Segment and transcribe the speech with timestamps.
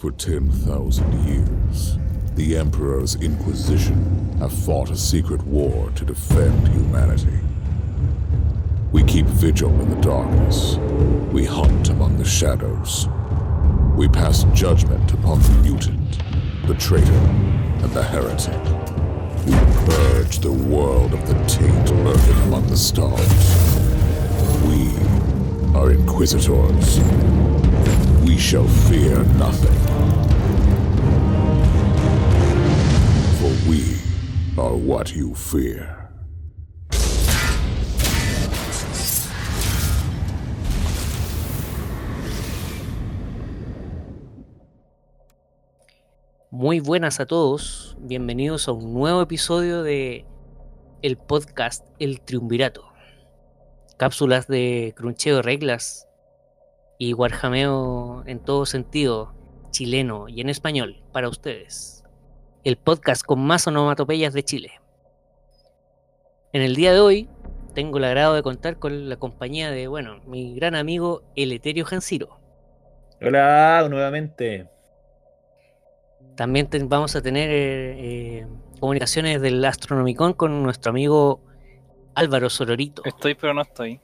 [0.00, 1.98] For 10,000 years,
[2.34, 7.38] the Emperor's Inquisition have fought a secret war to defend humanity.
[8.92, 10.76] We keep vigil in the darkness.
[11.34, 13.08] We hunt among the shadows.
[13.94, 16.18] We pass judgment upon the mutant,
[16.66, 18.56] the traitor, and the heretic.
[19.44, 19.52] We
[19.84, 23.20] purge the world of the taint lurking among the stars.
[24.64, 27.00] We are inquisitors.
[28.24, 29.89] We shall fear nothing.
[34.68, 36.10] What you fear.
[46.50, 50.26] Muy buenas a todos, bienvenidos a un nuevo episodio de
[51.00, 52.84] el podcast El Triunvirato.
[53.96, 56.06] Cápsulas de cruncheo de reglas
[56.98, 59.34] y guarjameo en todo sentido,
[59.70, 61.99] chileno y en español, para ustedes.
[62.64, 64.72] El podcast con más onomatopeyas de Chile.
[66.52, 67.28] En el día de hoy
[67.74, 71.84] tengo el agrado de contar con la compañía de, bueno, mi gran amigo El Eterio
[71.84, 72.38] Janciro.
[73.22, 74.68] Hola, nuevamente.
[76.36, 78.46] También vamos a tener eh, eh,
[78.80, 81.40] comunicaciones del Astronomicon con nuestro amigo
[82.14, 83.02] Álvaro Sororito.
[83.04, 84.00] Estoy, pero no estoy.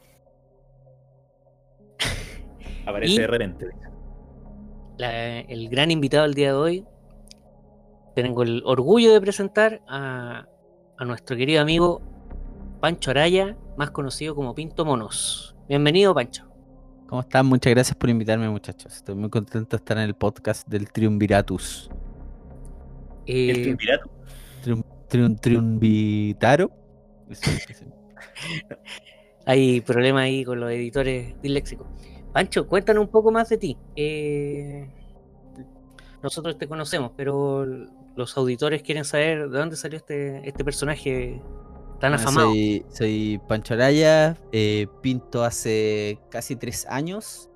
[2.87, 3.67] Aparece Y- de repente.
[4.99, 6.85] La- el gran invitado del día de hoy.
[8.17, 10.47] Tengo el orgullo de presentar a,
[10.97, 12.01] a nuestro querido amigo
[12.81, 15.55] Pancho Araya, más conocido como Pinto Monos.
[15.69, 16.47] Bienvenido, Pancho.
[17.09, 17.45] ¿Cómo están?
[17.45, 18.97] Muchas gracias por invitarme, muchachos.
[18.97, 21.91] Estoy muy contento de estar en el podcast del Triunviratus.
[23.27, 23.77] Eh, El
[25.39, 26.73] triunvitaro.
[27.29, 27.85] Eso, eso.
[29.45, 31.87] hay problemas ahí con los editores disléxicos.
[32.33, 33.77] Pancho, cuéntanos un poco más de ti.
[33.95, 34.89] Eh,
[36.27, 37.65] nosotros te conocemos, pero
[38.17, 41.41] los auditores quieren saber de dónde salió este, este personaje
[42.01, 42.49] tan afamado.
[42.49, 47.49] Soy, soy Pancho Araya, eh, pinto hace casi tres años.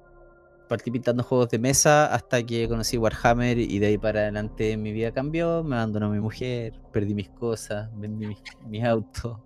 [0.68, 4.92] Partí pintando juegos de mesa hasta que conocí Warhammer y de ahí para adelante mi
[4.92, 5.64] vida cambió.
[5.64, 8.38] Me abandonó mi mujer, perdí mis cosas, vendí mis,
[8.68, 9.36] mis autos.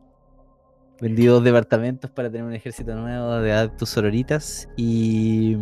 [1.00, 4.68] Vendí dos departamentos para tener un ejército nuevo de adeptos sororitas.
[4.76, 5.56] Y,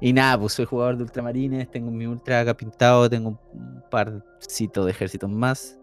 [0.00, 4.84] y nada, pues soy jugador de ultramarines, tengo mi ultra acá pintado, tengo un parcito
[4.84, 5.78] de ejércitos más.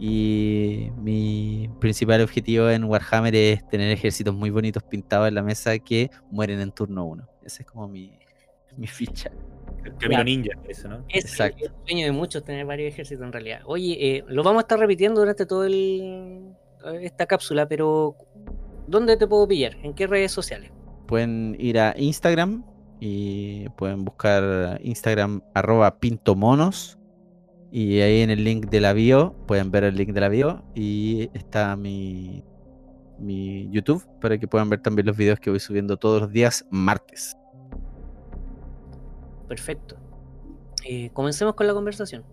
[0.00, 5.76] Y mi principal objetivo en Warhammer es tener ejércitos muy bonitos pintados en la mesa
[5.80, 7.28] que mueren en turno 1.
[7.44, 8.16] Ese es como mi,
[8.76, 9.30] mi ficha.
[9.84, 10.24] El camino Ya.
[10.24, 11.04] ninja, eso, ¿no?
[11.08, 11.64] Es Exacto.
[11.64, 13.60] el sueño de muchos tener varios ejércitos en realidad.
[13.66, 16.52] Oye, eh, lo vamos a estar repitiendo durante todo el
[17.02, 18.14] esta cápsula, pero
[18.86, 19.76] ¿dónde te puedo pillar?
[19.82, 20.70] ¿En qué redes sociales?
[21.08, 22.64] Pueden ir a Instagram
[23.00, 26.98] y pueden buscar Instagram arroba pintomonos.
[27.70, 30.64] Y ahí en el link de la bio, pueden ver el link de la bio
[30.74, 32.42] y está mi,
[33.18, 36.64] mi YouTube para que puedan ver también los videos que voy subiendo todos los días
[36.70, 37.36] martes.
[39.48, 39.96] Perfecto.
[40.84, 42.24] Eh, comencemos con la conversación.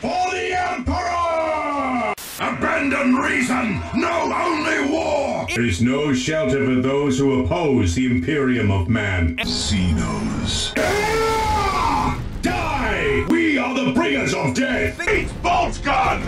[0.00, 2.14] For the Emperor!
[2.38, 3.80] Abandon reason!
[3.94, 5.27] No, only war!
[5.54, 9.36] There is no shelter for those who oppose the Imperium of Man.
[9.44, 10.72] Xenos.
[10.78, 12.18] Ah!
[12.42, 13.24] Die!
[13.28, 15.00] We are the bringers of death!
[15.08, 16.20] Eat Boltgun!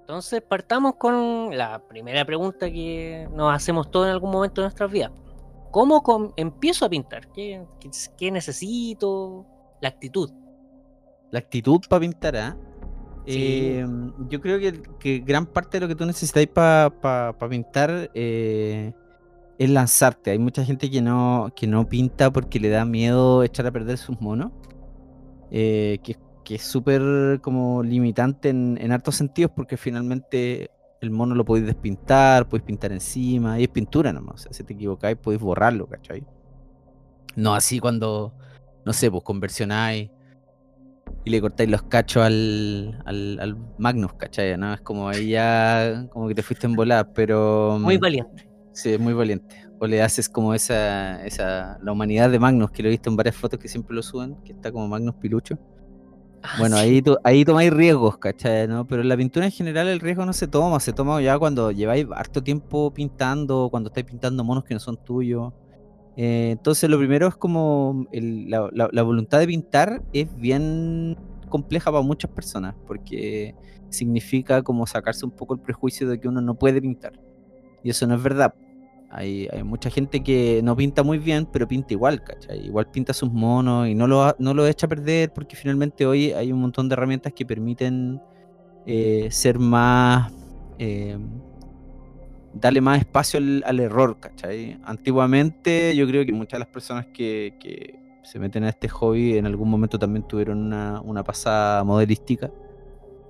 [0.00, 4.90] Entonces partamos con la primera pregunta que nos hacemos todos en algún momento de nuestras
[4.90, 5.12] vidas.
[5.70, 7.30] ¿Cómo com- empiezo a pintar?
[7.32, 9.46] ¿Qué, qué- qué necesito?
[9.80, 10.30] La actitud.
[11.30, 12.56] La actitud para pintar, ¿ah?
[13.26, 13.86] Eh,
[14.28, 18.92] yo creo que, que gran parte de lo que tú necesitáis para pintar eh,
[19.58, 20.30] es lanzarte.
[20.32, 23.98] Hay mucha gente que no, que no pinta porque le da miedo echar a perder
[23.98, 24.52] sus monos.
[25.50, 30.70] eh, que, que es súper como limitante en, en hartos sentidos porque finalmente
[31.00, 34.46] el mono lo podéis despintar, podéis pintar encima, y es pintura nomás.
[34.50, 36.24] Si te equivocáis podéis borrarlo, ¿cachai?
[37.36, 38.34] No así cuando,
[38.84, 40.10] no sé, pues conversionáis
[41.24, 44.56] y le cortáis los cachos al, al, al Magnus, ¿cachai?
[44.56, 44.72] ¿no?
[44.74, 47.78] Es como ahí ya, como que te fuiste en volar, pero...
[47.80, 48.44] Muy mm, valiente.
[48.72, 49.54] Sí, es muy valiente.
[49.78, 53.16] O le haces como esa, esa, la humanidad de Magnus, que lo he visto en
[53.16, 55.58] varias fotos que siempre lo suben, que está como Magnus Pilucho.
[56.42, 56.82] Ah, Bueno, sí.
[56.82, 58.66] ahí, to- ahí tomáis riesgos, ¿cachai?
[58.68, 58.86] ¿no?
[58.86, 61.70] Pero en la pintura en general el riesgo no se toma, se toma ya cuando
[61.70, 65.52] lleváis harto tiempo pintando, cuando estáis pintando monos que no son tuyos.
[66.16, 71.16] Eh, entonces lo primero es como la, voluntad de pintar es bien
[71.48, 73.54] compleja para muchas personas, porque
[73.88, 77.12] significa como sacarse un poco el prejuicio de que uno no puede pintar.
[77.82, 78.54] Y eso no es verdad.
[79.10, 82.64] Hay, mucha gente que no pinta muy bien, pero pinta igual, ¿cachai?
[82.66, 86.30] Igual pinta sus monos y no lo, no lo echa a perder porque finalmente hoy
[86.32, 88.20] hay un montón de herramientas que permiten
[88.86, 90.32] eh, ser más...
[90.78, 91.18] eh,
[92.52, 94.78] darle más espacio al, al error, ¿cachai?
[94.84, 99.38] Antiguamente yo creo que muchas de las personas que, que se meten a este hobby
[99.38, 102.50] en algún momento también tuvieron una, una pasada modelística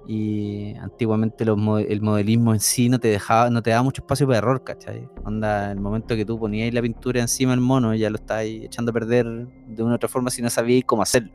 [0.07, 1.59] y antiguamente los
[1.89, 5.09] el modelismo en sí no te dejaba, no te daba mucho espacio para error, ¿cachai?
[5.25, 8.91] Onda, el momento que tú ponías la pintura encima del mono, ya lo estabas echando
[8.91, 11.31] a perder de una u otra forma si no sabías cómo hacerlo.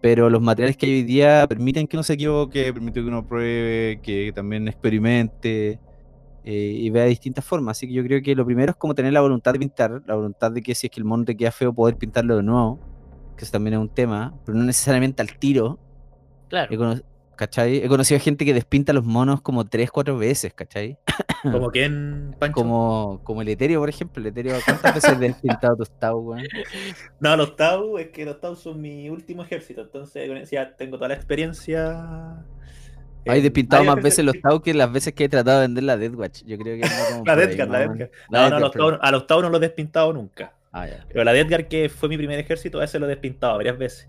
[0.00, 3.26] Pero los materiales que hay hoy día permiten que uno se equivoque, permiten que uno
[3.26, 5.78] pruebe, que también experimente
[6.44, 7.76] eh, y vea distintas formas.
[7.78, 10.14] Así que yo creo que lo primero es como tener la voluntad de pintar, la
[10.14, 12.78] voluntad de que si es que el mono te queda feo, poder pintarlo de nuevo,
[13.36, 15.78] que eso también es un tema, pero no necesariamente al tiro.
[16.48, 16.72] Claro.
[16.72, 17.00] He, cono-
[17.36, 17.76] ¿cachai?
[17.78, 20.98] He conocido a gente que despinta los monos como tres, cuatro veces, ¿cachai?
[21.42, 22.52] Como que en Pancho.
[22.52, 24.20] Como, como el Eterio, por ejemplo.
[24.20, 26.44] El Eterio, ¿cuántas veces has despintado tus Tau, weón?
[27.18, 31.08] No, los Tau, es que los Tau son mi último ejército, entonces ya tengo toda
[31.08, 32.44] la experiencia.
[33.26, 34.40] Hay en despintado varios más veces los.
[34.40, 36.42] Tau que las veces que he tratado de vender la Deathwatch.
[36.44, 37.78] Yo creo que como La Deadguard, la.
[38.30, 38.72] La No, no, los.
[38.72, 40.52] Tau- a los Tau no los he despintado nunca.
[40.72, 41.04] Ah, ya.
[41.08, 44.08] Pero la Deadguard, que fue mi primer ejército, a ese lo he despintado varias veces.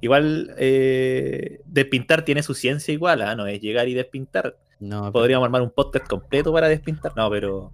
[0.00, 3.34] Igual, eh, despintar tiene su ciencia igual, ¿ah?
[3.34, 4.56] no es llegar y despintar.
[4.78, 7.72] No, Podríamos armar un podcast completo para despintar, no, pero,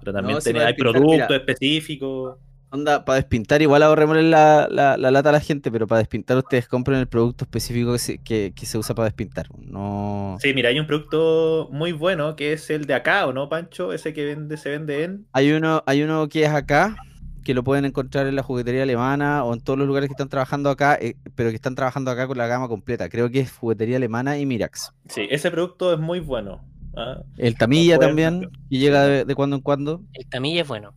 [0.00, 2.38] pero también No, tiene- hay productos específicos.
[2.74, 6.36] Onda, para despintar igual ahorrémosle la, la, la lata a la gente, pero para despintar
[6.36, 9.46] ustedes compren el producto específico que se, que, que se usa para despintar.
[9.60, 10.36] No.
[10.40, 13.92] Sí, mira, hay un producto muy bueno que es el de acá, ¿o no, Pancho?
[13.92, 15.24] Ese que vende, se vende en.
[15.32, 16.96] Hay uno, hay uno que es acá,
[17.44, 20.28] que lo pueden encontrar en la juguetería alemana o en todos los lugares que están
[20.28, 23.08] trabajando acá, eh, pero que están trabajando acá con la gama completa.
[23.08, 24.92] Creo que es juguetería alemana y Mirax.
[25.08, 26.64] Sí, ese producto es muy bueno.
[26.96, 27.22] ¿ah?
[27.38, 30.00] El Tamilla pueden- también, que llega de, de cuando en cuando.
[30.12, 30.92] El tamilla es bueno.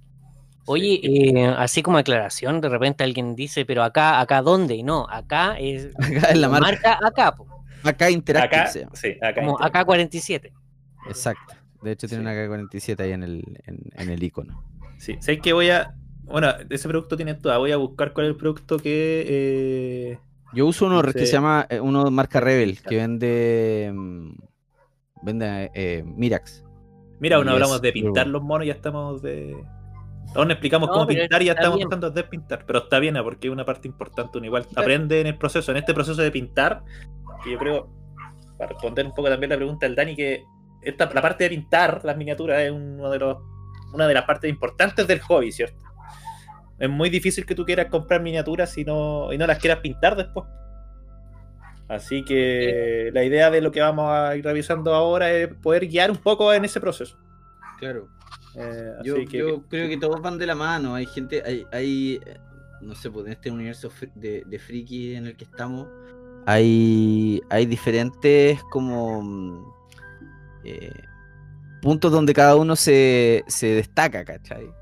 [0.67, 4.75] Oye, eh, así como aclaración, de repente alguien dice, pero acá, acá dónde?
[4.75, 6.99] Y no, acá es Acá es la marca.
[7.03, 7.47] acá, po,
[7.83, 9.41] Acá Interactive Acá, sí, acá.
[9.41, 9.79] como está.
[9.81, 10.51] AK-47.
[11.07, 11.53] Exacto.
[11.81, 12.29] De hecho, tiene Sí.
[12.29, 14.61] una K47 ahí en el, en, en el icono.
[14.97, 15.93] Sí, sé que voy a.
[16.23, 17.57] Bueno, ese producto tiene toda.
[17.59, 19.25] Voy a buscar cuál es el producto que.
[19.27, 20.19] eh,
[20.53, 23.91] Yo uso uno que se llama, eh, uno de marca Rebel, que vende.
[23.93, 24.31] mm,
[25.21, 26.63] Vende eh, Mirax.
[27.19, 29.55] Mira, aún hablamos es de pintar los monos, ya estamos de.
[30.35, 31.89] Aún no explicamos No, cómo pintar y ya estamos bien.
[31.89, 32.63] tratando de despintar.
[32.65, 34.37] Pero está bien, porque es una parte importante.
[34.37, 36.83] Uno igual aprende en el proceso, en este proceso de pintar.
[37.43, 37.89] Que yo creo,
[38.57, 40.43] para responder un poco también la pregunta del Dani, que
[40.81, 43.37] esta, la parte de pintar las miniaturas es uno de los,
[43.93, 45.83] una de las partes importantes del hobby, ¿cierto?
[46.77, 50.15] Es muy difícil que tú quieras comprar miniaturas y no, y no las quieras pintar
[50.15, 50.45] después.
[51.87, 56.11] Así que la idea de lo que vamos a ir revisando ahora es poder guiar
[56.11, 57.17] un poco en ese proceso.
[57.79, 58.09] Claro.
[58.57, 60.95] Eh, Yo, así que, yo creo que todos van de la mano.
[60.95, 62.21] Hay gente, hay, hay
[62.81, 65.89] no sé, pues en este universo de, de friki en el que estamos,
[66.45, 69.75] hay, hay diferentes como mm,
[70.63, 70.91] eh,
[71.81, 74.75] puntos donde cada uno se, se destaca, ¿cachai?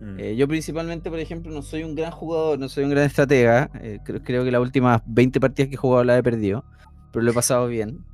[0.00, 3.04] mm, Eh, yo principalmente, por ejemplo, no soy un gran jugador, no soy un gran
[3.06, 3.70] estratega.
[4.04, 6.64] creo, creo que las últimas 20 partidas que he jugado las he perdido,
[7.12, 8.06] pero lo he pasado bien.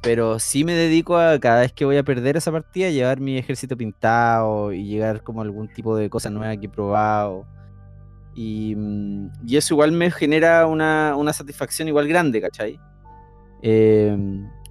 [0.00, 3.36] Pero sí me dedico a cada vez que voy a perder esa partida, llevar mi
[3.36, 7.46] ejército pintado y llegar como algún tipo de cosa nueva que he probado.
[8.34, 12.78] Y, mm, y eso igual me genera una, una satisfacción igual grande, ¿cachai?
[13.62, 14.16] Eh,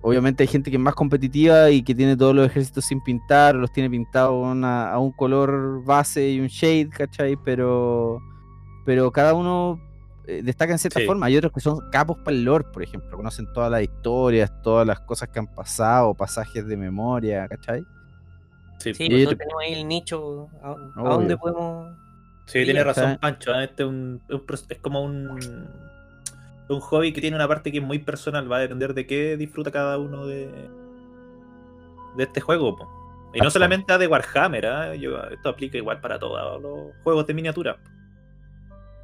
[0.02, 3.56] obviamente hay gente que es más competitiva y que tiene todos los ejércitos sin pintar,
[3.56, 7.36] los tiene pintados a un color base y un shade, ¿cachai?
[7.44, 8.22] Pero,
[8.86, 9.82] pero cada uno
[10.28, 11.06] eh, destaca en cierta Sí.
[11.06, 11.26] forma.
[11.28, 14.86] Hay otros que son capos para el lore, por ejemplo, conocen todas las historias, todas
[14.86, 17.84] las cosas que han pasado, pasajes de memoria, ¿cachai?
[18.80, 20.50] sí, Sí, nosotros otro- tenemos ahí el nicho.
[20.62, 21.96] ¿A, dónde podemos.?
[22.46, 23.18] sí, tiene razón.
[23.20, 23.54] Pancho.
[23.56, 23.64] ¿eh?
[23.66, 25.68] Este es, un, es un pro- es como un,
[26.70, 28.52] un hobby que tiene una parte que es muy personal.
[28.52, 30.48] Va a depender de qué disfruta cada uno de,
[32.18, 32.76] de este juego.
[32.76, 32.88] po.
[33.34, 34.94] Y no solamente a de Warhammer.
[35.00, 37.78] Yo- esto aplica igual para todos los juegos de miniatura.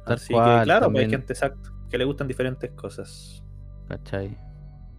[0.06, 1.10] Así cual, que, claro, pues hay también.
[1.10, 3.42] gente exacto que le gustan diferentes cosas.
[3.88, 4.36] ¿Cachai?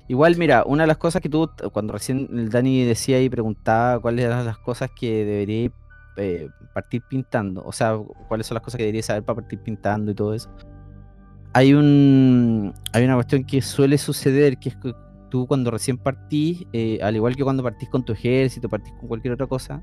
[0.08, 4.00] Igual, mira, una de las cosas que tú, cuando recién el Dani decía y preguntaba
[4.00, 5.72] cuáles eran las cosas que debería
[6.18, 7.98] eh, partir pintando, o sea,
[8.28, 10.50] cuáles son las cosas que debería saber para partir pintando y todo eso.
[11.54, 14.94] Hay un hay una cuestión que suele suceder, que es que
[15.30, 19.08] tú cuando recién partís, eh, al igual que cuando partís con tu ejército, partís con
[19.08, 19.82] cualquier otra cosa,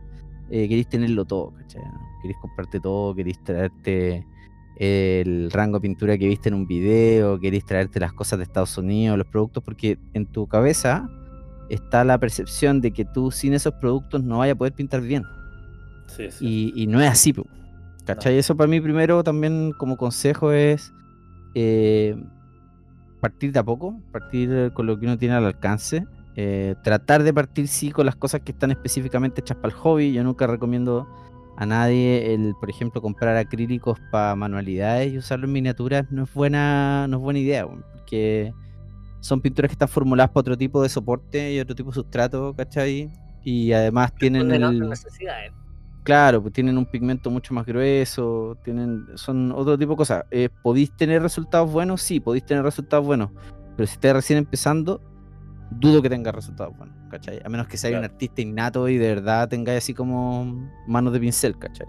[0.51, 1.83] eh, querés tenerlo todo, ¿cachai?
[2.23, 4.25] Querés comprarte todo, querés traerte
[4.77, 8.77] el rango de pintura que viste en un video, querés traerte las cosas de Estados
[8.79, 11.09] Unidos, los productos, porque en tu cabeza
[11.69, 15.25] está la percepción de que tú sin esos productos no vayas a poder pintar bien.
[16.07, 16.73] Sí, sí.
[16.75, 17.35] Y, y no es así,
[18.05, 18.37] ¿cachai?
[18.37, 20.93] Eso para mí primero también como consejo es
[21.55, 22.17] eh,
[23.21, 26.07] partir de a poco, partir con lo que uno tiene al alcance.
[26.35, 30.13] eh, tratar de partir sí con las cosas que están específicamente hechas para el hobby.
[30.13, 31.07] Yo nunca recomiendo
[31.57, 36.11] a nadie el, por ejemplo, comprar acrílicos para manualidades y usarlo en miniaturas.
[36.11, 38.53] No es buena, no es buena idea, porque
[39.21, 42.55] son pinturas que están formuladas para otro tipo de soporte y otro tipo de sustrato,
[42.57, 43.11] ¿cachai?
[43.45, 45.53] Y además tienen el, necesidades.
[46.03, 50.25] Claro, pues tienen un pigmento mucho más grueso, tienen, son otro tipo de cosas.
[50.33, 52.03] Eh, ¿Podéis tener resultados buenos?
[52.03, 53.31] Sí, podéis tener resultados buenos.
[53.77, 55.01] Pero si estás recién empezando,
[55.71, 57.41] dudo que tengas resultados buenos, ¿cachai?
[57.45, 61.21] A menos que seas un artista innato y de verdad tengáis así como manos de
[61.21, 61.87] pincel, ¿cachai?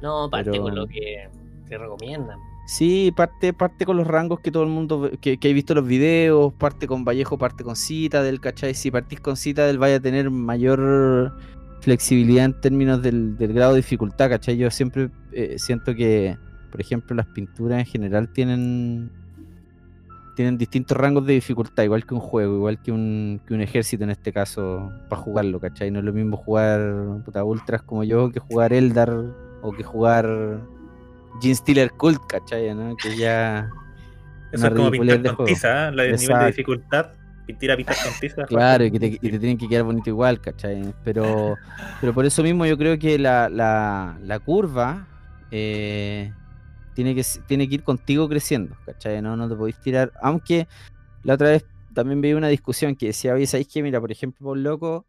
[0.00, 1.28] No, parte Pero- con lo que
[1.68, 2.38] te recomiendan.
[2.66, 5.74] Sí, parte, parte con los rangos que todo el mundo, ve- que, que he visto
[5.74, 8.74] los videos, parte con Vallejo, parte con Citadel, ¿cachai?
[8.74, 11.36] Si partís con Citadel vaya a tener mayor
[11.80, 14.56] flexibilidad en términos del, del grado de dificultad, ¿cachai?
[14.56, 16.36] Yo siempre eh, siento que,
[16.70, 19.10] por ejemplo, las pinturas en general tienen
[20.40, 24.04] tienen distintos rangos de dificultad, igual que un juego, igual que un, que un ejército
[24.04, 25.90] en este caso, para jugarlo, ¿cachai?
[25.90, 29.12] No es lo mismo jugar puta, ultras como yo que jugar Eldar
[29.60, 30.24] o que jugar
[31.42, 32.74] Gene Stealer Cult, ¿cachai?
[32.74, 32.96] ¿no?
[32.96, 33.68] Que ya...
[34.50, 35.92] Eso es como pintar con tiza, ¿eh?
[35.92, 37.10] La- el nivel de dificultad.
[37.46, 38.44] Pintar a pintar con tiza.
[38.46, 40.94] Claro, y que, te, y te tienen que quedar bonito igual, ¿cachai?
[41.04, 41.54] Pero,
[42.00, 45.06] pero por eso mismo yo creo que la, la, la curva
[45.50, 46.32] eh,
[46.94, 49.20] tiene, que, tiene que ir contigo creciendo, ¿cachai?
[49.22, 50.12] No, no te podéis tirar.
[50.22, 50.68] Aunque
[51.22, 53.82] la otra vez también vi una discusión que decía, oye, ¿sabéis qué?
[53.82, 55.06] Mira, por ejemplo, por loco,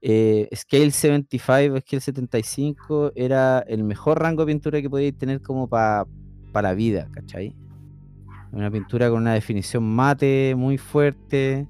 [0.00, 5.40] eh, Scale 75 o Scale 75 era el mejor rango de pintura que podíais tener
[5.40, 6.06] como para
[6.54, 7.56] la vida, ¿cachai?
[8.52, 11.66] Una pintura con una definición mate muy fuerte,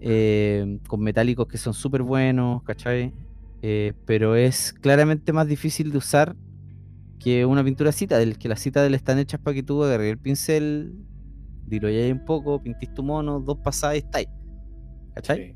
[0.00, 3.12] eh, con metálicos que son súper buenos, ¿cachai?
[3.62, 6.36] Eh, pero es claramente más difícil de usar
[7.24, 10.92] que una pintura Citadel, que las Citadel están hechas para que tú agarres el pincel,
[11.66, 14.28] diloyáis un poco, pintís tu mono, dos pasadas y estáis.
[15.14, 15.38] ¿Cachai?
[15.38, 15.54] Sí.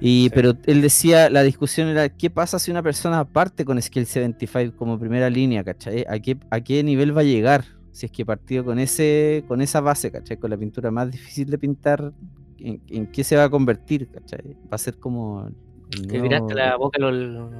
[0.00, 0.30] Y, Sí.
[0.34, 4.76] pero él decía, la discusión era, ¿qué pasa si una persona parte con Skill 75
[4.76, 6.04] como primera línea, ¿cachai?
[6.08, 7.64] ¿A qué, ¿A qué nivel va a llegar?
[7.92, 10.36] Si es que partido con ese con esa base, ¿cachai?
[10.36, 12.12] Con la pintura más difícil de pintar,
[12.58, 14.56] ¿en, en qué se va a convertir, ¿cachai?
[14.64, 15.50] Va a ser como...
[15.90, 17.50] Te nuevo- tiraste la boca lo-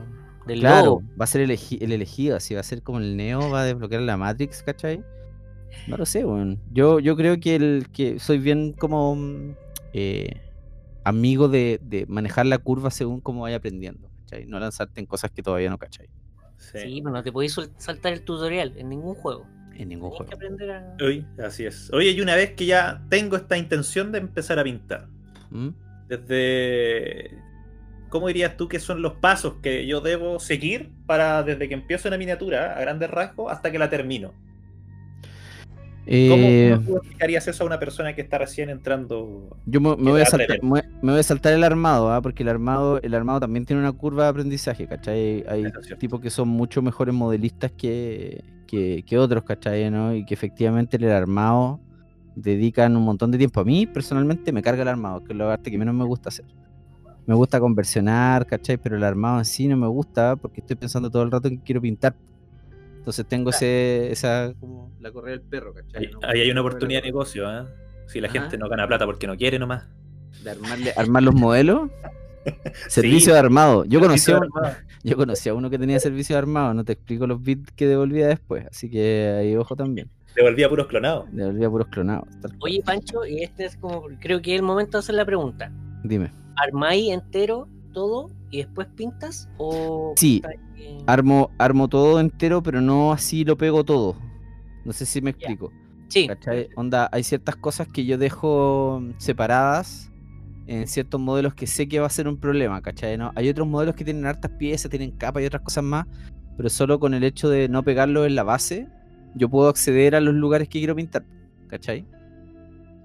[0.49, 1.03] del Claro, lobo.
[1.21, 3.61] va a ser el, elegi- el elegido, así va a ser como el Neo, va
[3.63, 5.05] a desbloquear la Matrix, ¿cachai?
[5.87, 6.59] No lo sé, weón.
[6.73, 9.55] Yo, yo creo que el que soy bien como mm,
[9.93, 10.41] eh,
[11.05, 14.47] amigo de, de manejar la curva según cómo vaya aprendiendo, ¿cachai?
[14.47, 16.09] No lanzarte en cosas que todavía no cachai.
[16.57, 16.79] Sí.
[16.81, 19.47] Sí, pero no te podéis saltar el tutorial en ningún juego.
[19.77, 20.55] En ningún Tienes que juego.
[20.57, 20.97] aprender a.
[21.05, 21.89] Oye, así es.
[21.93, 25.07] Oye, y una vez que ya tengo esta intención de empezar a pintar,
[25.51, 25.69] ¿Mm?
[26.09, 27.39] desde.
[28.09, 32.09] ¿Cómo dirías tú que son los pasos que yo debo seguir para desde que empiezo
[32.09, 34.33] una miniatura a grandes rasgos hasta que la termino?
[36.27, 39.59] ¿Cómo, Eh, cómo explicarías eso a una persona que está recién entrando?
[39.67, 42.23] Yo me, voy a saltar, me, voy- me voy a saltar el armado, ¿ah?
[42.23, 45.45] porque el armado, el armado también tiene una curva de aprendizaje, ¿cachai?
[45.47, 49.91] Hay es tipos que son mucho mejores modelistas que, que, que otros, ¿cachai?
[49.91, 50.15] ¿no?
[50.15, 51.79] Y que efectivamente en el armado
[52.35, 53.61] dedican un montón de tiempo.
[53.61, 56.31] A mí, personalmente, me carga el armado, que es la parte que menos me gusta
[56.31, 56.47] hacer.
[57.29, 58.79] Me gusta conversionar, ¿cachai?
[58.79, 61.59] Pero el armado en sí no me gusta porque estoy pensando todo el rato en
[61.59, 62.15] que quiero pintar.
[62.97, 66.07] Entonces tengo ese, esa, como la correa del perro, ¿cachai?
[66.07, 67.67] Ahí, No ahí hay una oportunidad de negocio, ¿eh?
[68.07, 68.41] Si la Ajá.
[68.41, 69.85] gente no gana plata porque no quiere nomás.
[70.43, 71.91] de armarle, armar los modelos.
[72.89, 73.85] Servicio de armado.
[73.85, 74.41] Yo conocí, a
[75.05, 76.73] yo conocí a uno que tenía servicio de armado.
[76.73, 78.65] No te explico los bits que devolvía después.
[78.71, 80.09] Así que ahí ojo también.
[80.35, 81.27] Devolvía puros clonados.
[81.31, 82.27] Devolvía puros clonados.
[82.61, 84.05] Oye, Pancho, y este es como.
[84.19, 85.71] Creo que es el momento de hacer la pregunta.
[86.05, 86.33] Dime.
[86.63, 89.49] ¿Armáis entero todo y después pintas?
[89.59, 90.43] ¿O Sí.
[91.07, 94.17] Armo, armo todo entero, pero no así lo pego todo.
[94.85, 95.73] No sé si me explico.
[96.09, 96.69] sí, ¿Cachai?
[96.77, 100.11] Onda, hay ciertas cosas que yo dejo separadas
[100.67, 103.17] en ciertos modelos que sé que va a ser un problema, ¿cachai?
[103.17, 103.33] ¿No?
[103.35, 106.07] Hay otros modelos que tienen hartas piezas, tienen capas y otras cosas más,
[106.57, 108.87] pero solo con el hecho de no pegarlo en la base,
[109.35, 111.25] yo puedo acceder a los lugares que quiero pintar,
[111.69, 112.07] ¿cachai?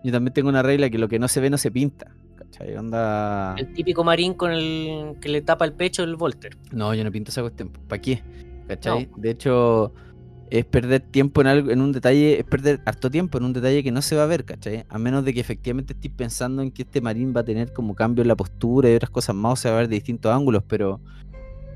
[0.03, 2.13] Yo también tengo una regla que lo que no se ve no se pinta,
[2.53, 2.75] ¿cachai?
[2.75, 3.55] Onda...
[3.57, 6.57] el típico marín con el que le tapa el pecho el Volter.
[6.71, 7.69] No, yo no pinto esa cuestión.
[7.87, 8.21] ¿Para qué?
[8.67, 9.09] ¿Cachai?
[9.17, 9.93] De hecho,
[10.49, 13.83] es perder tiempo en algo, en un detalle, es perder harto tiempo en un detalle
[13.83, 14.85] que no se va a ver, ¿cachai?
[14.89, 17.95] A menos de que efectivamente estés pensando en que este marín va a tener como
[17.95, 20.31] cambio en la postura y otras cosas más, o se va a ver de distintos
[20.31, 21.01] ángulos, pero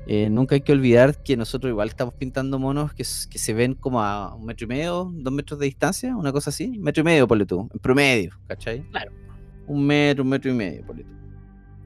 [0.06, 4.00] eh, nunca hay que olvidar que nosotros igual estamos pintando monos que, se ven como
[4.00, 7.04] a un metro y medio, dos metros de distancia, una cosa así, un metro y
[7.04, 8.82] medio, ponle tú, en promedio, ¿cachai?
[8.90, 9.27] Claro.
[9.68, 10.94] Un metro, un metro y medio, tú.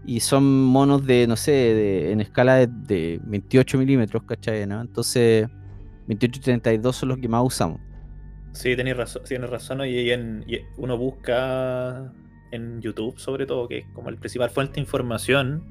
[0.05, 4.67] y son monos de, no sé, de- en escala de, de 28 milímetros, ¿cachai?
[4.67, 4.81] ¿no?
[4.81, 5.47] Entonces,
[6.09, 7.81] 28 y 32 son los que más usamos.
[8.53, 9.79] Sí, tienes razón, tienes razón.
[9.79, 9.87] ¿no?
[9.87, 12.13] Y, en- y uno busca
[12.51, 15.65] en YouTube, sobre todo, que es como el principal fuente de información,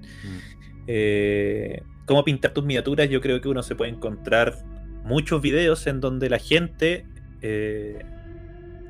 [0.87, 3.09] eh, cómo pintar tus miniaturas.
[3.09, 4.55] Yo creo que uno se puede encontrar
[5.03, 7.05] muchos videos en donde la gente,
[7.41, 7.99] eh,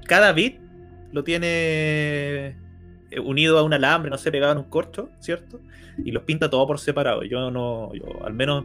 [0.07, 0.59] cada bit
[1.11, 2.55] lo tiene
[3.19, 5.59] unido a un alambre, no sé, pegado en un corcho, ¿cierto?
[6.03, 7.23] Y los pinta todo por separado.
[7.23, 8.63] Yo no, yo al menos,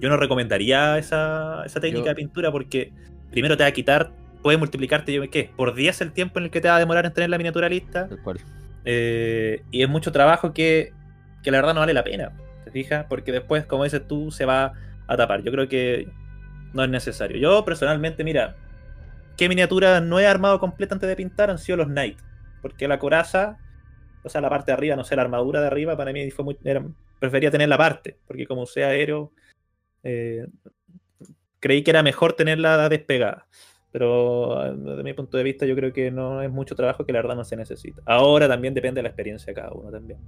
[0.00, 2.92] yo no recomendaría esa, esa técnica Yo- de pintura porque
[3.30, 4.10] primero te va a quitar,
[4.42, 7.06] puede multiplicarte, yo qué, por 10 el tiempo en el que te va a demorar
[7.06, 8.08] en tener la miniatura lista.
[8.08, 8.38] Tal cual.
[8.84, 10.92] Eh, y es mucho trabajo que,
[11.42, 12.32] que la verdad no vale la pena,
[12.64, 13.06] ¿te fijas?
[13.08, 14.72] Porque después, como dices tú, se va
[15.06, 15.42] a tapar.
[15.42, 16.08] Yo creo que
[16.72, 17.38] no es necesario.
[17.38, 18.56] Yo personalmente, mira,
[19.36, 21.48] ¿qué miniatura no he armado completa antes de pintar?
[21.50, 22.18] Han sido los Knight.
[22.60, 23.56] Porque la coraza,
[24.24, 26.44] o sea, la parte de arriba, no sé, la armadura de arriba, para mí fue
[26.44, 26.58] muy.
[26.64, 26.84] era-
[27.20, 29.32] prefería tener la parte, porque como sea aéreo,
[30.02, 30.46] eh,
[31.60, 33.46] creí que era mejor tenerla despegada.
[33.92, 37.20] Pero desde mi punto de vista yo creo que no es mucho trabajo que la
[37.20, 38.02] verdad no se necesita.
[38.06, 40.18] Ahora también depende de la experiencia de cada uno también.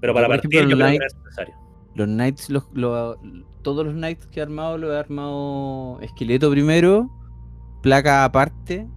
[0.00, 1.54] Pero para por partir ejemplo, yo creo que es necesario.
[1.94, 3.16] Los knights, los, lo-
[3.62, 7.08] todos los knights que he armado, los he armado esqueleto primero,
[7.80, 8.88] placa aparte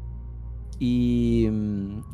[0.80, 1.48] y,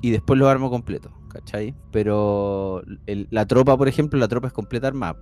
[0.01, 1.75] y después los armo completo, ¿cachai?
[1.91, 5.17] Pero el- la tropa, por ejemplo, la tropa es completa armada.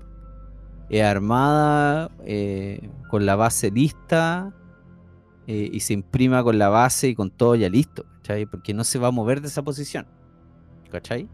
[0.90, 4.54] Es armada eh, con la base lista
[5.48, 8.46] eh, y se imprima con la base y con todo ya listo, ¿cachai?
[8.46, 10.06] Porque no se va a mover de esa posición,
[10.92, 11.30] ¿cachai?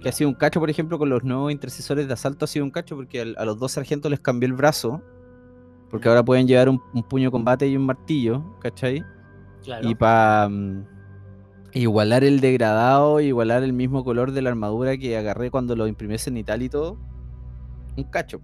[0.00, 2.64] Que ha sido un cacho, por ejemplo, con los nuevos intercesores de asalto ha sido
[2.64, 5.00] un cacho porque al- a los dos sargentos les cambió el brazo.
[5.90, 9.04] Porque ahora pueden llevar un, un puño de combate y un martillo, ¿cachai?
[9.62, 9.88] Claro.
[9.88, 10.48] Y para
[11.72, 16.16] igualar el degradado, igualar el mismo color de la armadura que agarré cuando lo imprimí
[16.26, 16.98] en Italia y todo,
[17.96, 18.40] un cacho.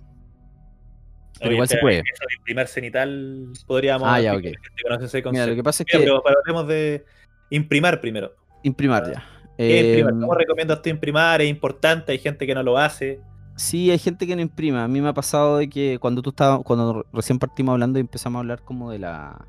[1.39, 1.99] Pero Oye, igual se puede.
[1.99, 4.09] Eso de imprimir cenital podríamos.
[4.11, 7.05] Ah, ya, conoce ese Mira, lo que pasa es Mira, que pero, hablemos de
[7.51, 8.33] imprimar primero.
[8.63, 9.25] imprimar ya.
[9.57, 10.13] ¿Qué imprimar?
[10.13, 11.41] Em, ¿Cómo recomiendas tú imprimar?
[11.41, 13.21] Es importante, hay gente que no lo hace.
[13.57, 14.85] Sí, hay gente que no imprima.
[14.85, 18.03] A mí me ha pasado de que cuando tú estabas, cuando recién partimos hablando y
[18.03, 19.47] empezamos a hablar como de la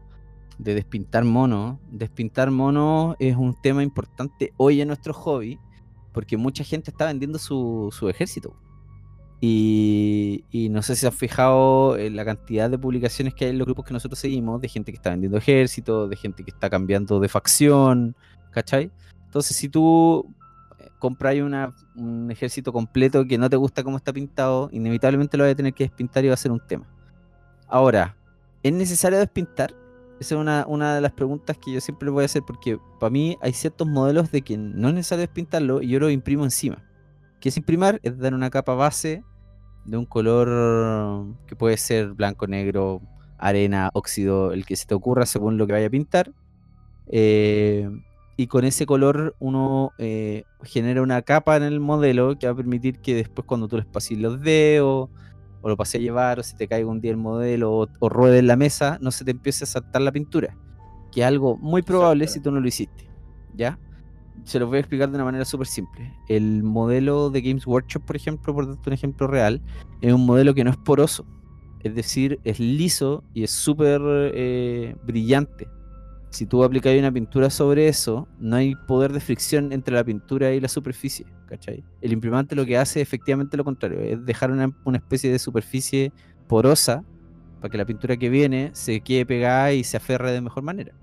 [0.60, 5.58] de despintar monos, despintar monos es un tema importante hoy en nuestro hobby,
[6.14, 8.56] porque mucha gente está vendiendo su, su ejército.
[9.42, 13.86] Y, no sé si has fijado la cantidad de publicaciones que hay en los grupos
[13.86, 17.30] que nosotros seguimos, de gente que está vendiendo ejército, de gente que está cambiando de
[17.30, 18.16] facción,
[18.52, 18.92] ¿cachai?
[19.26, 20.36] Entonces, si tú
[20.80, 21.36] eh, compras
[21.96, 25.74] un ejército completo que no te gusta cómo está pintado, inevitablemente lo vas a tener
[25.74, 26.86] que despintar y va a ser un tema.
[27.70, 28.18] Ahora,
[28.62, 29.74] ¿es necesario despintar?
[30.20, 33.10] Esa es una, una de las preguntas que yo siempre voy a hacer porque para
[33.10, 36.84] mí hay ciertos modelos de que no es necesario despintarlo y yo lo imprimo encima.
[37.40, 38.02] ¿Qué es imprimar?
[38.04, 39.24] Es dar una capa base
[39.86, 43.02] de un color que puede ser blanco, negro,
[43.38, 46.34] arena, óxido, el que se te ocurra según lo que vaya a pintar.
[47.08, 47.90] Eh,
[48.36, 52.56] y con ese color uno eh, genera una capa en el modelo que va a
[52.56, 55.10] permitir que después cuando tú les pases los dedos
[55.62, 58.10] o lo pases a llevar o se te caiga un día el modelo o, o
[58.10, 60.56] ruede en la mesa, no se te empiece a saltar la pintura.
[61.12, 63.10] Que es algo muy probable si tú no lo hiciste.
[63.56, 63.80] ¿Ya?
[64.46, 66.14] Se los voy a explicar de una manera súper simple.
[66.28, 69.62] El modelo de Games Workshop, por ejemplo, por darte un ejemplo real,
[70.02, 71.26] es un modelo que no es poroso.
[71.82, 75.68] Es decir, es liso y es súper eh, brillante.
[76.30, 80.52] Si tú aplicas una pintura sobre eso, no hay poder de fricción entre la pintura
[80.52, 81.26] y la superficie.
[81.48, 81.84] ¿cachai?
[82.02, 85.40] El imprimante lo que hace es efectivamente lo contrario, es dejar una, una especie de
[85.40, 86.12] superficie
[86.48, 87.04] porosa
[87.60, 90.94] para que la pintura que viene se quede pegada y se aferre de mejor manera.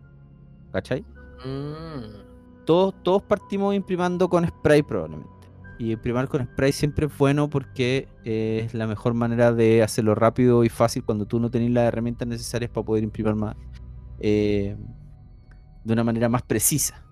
[0.72, 1.04] ¿Cachai?
[1.44, 5.30] Mm, todos, todos partimos imprimando con spray probablemente.
[5.78, 10.14] Y imprimir con spray siempre es bueno porque eh, es la mejor manera de hacerlo
[10.14, 13.56] rápido y fácil cuando tú no tenés las herramientas necesarias para poder imprimir más
[14.20, 14.76] eh,
[15.87, 17.03] de una manera más precisa.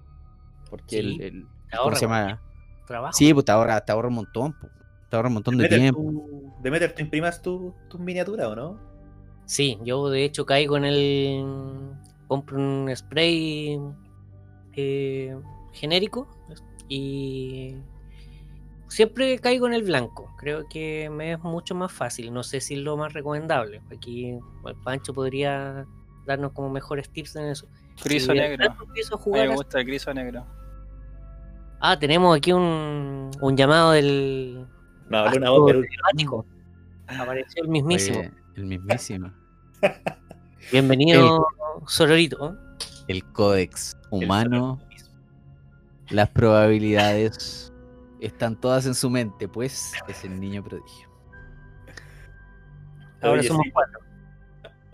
[0.69, 2.43] Porque Sí, el, el- te ¿cómo ahorra se llama?
[2.87, 3.17] trabajo.
[3.17, 4.69] Sí, pues te ahorra, te ahorra un montón, po.
[5.09, 6.01] te ahorra un montón de tiempo.
[6.01, 8.81] tú, Demeter, ¿tú imprimas tu- tus miniaturas o no?
[9.47, 11.45] Sí, yo de hecho caigo en el.
[12.27, 13.79] Compro un spray
[14.75, 15.37] eh,
[15.73, 16.27] genérico
[16.89, 17.77] y
[18.89, 20.35] siempre caigo en el blanco.
[20.39, 22.33] Creo que me es mucho más fácil.
[22.33, 23.83] No sé si es lo más recomendable.
[23.95, 25.87] Aquí el Pancho podría
[26.27, 27.69] darnos como mejores tips en eso.
[28.03, 28.65] Gris o negro.
[28.65, 30.47] a A mí me gusta el gris o negro.
[31.81, 34.67] Ah, tenemos aquí un, un llamado del
[35.09, 36.47] No, hablé una voz, pero telepático.
[37.07, 38.21] Apareció el mismísimo.
[38.21, 39.33] Oye, el mismísimo.
[40.73, 41.47] Bienvenido,
[41.87, 42.57] Sororito.
[43.07, 44.81] El códex humano,
[46.09, 47.73] las probabilidades
[48.21, 51.09] están todas en su mente, pues es el niño prodigio.
[53.21, 53.71] Ahora Oye, somos sí.
[53.71, 54.01] cuatro.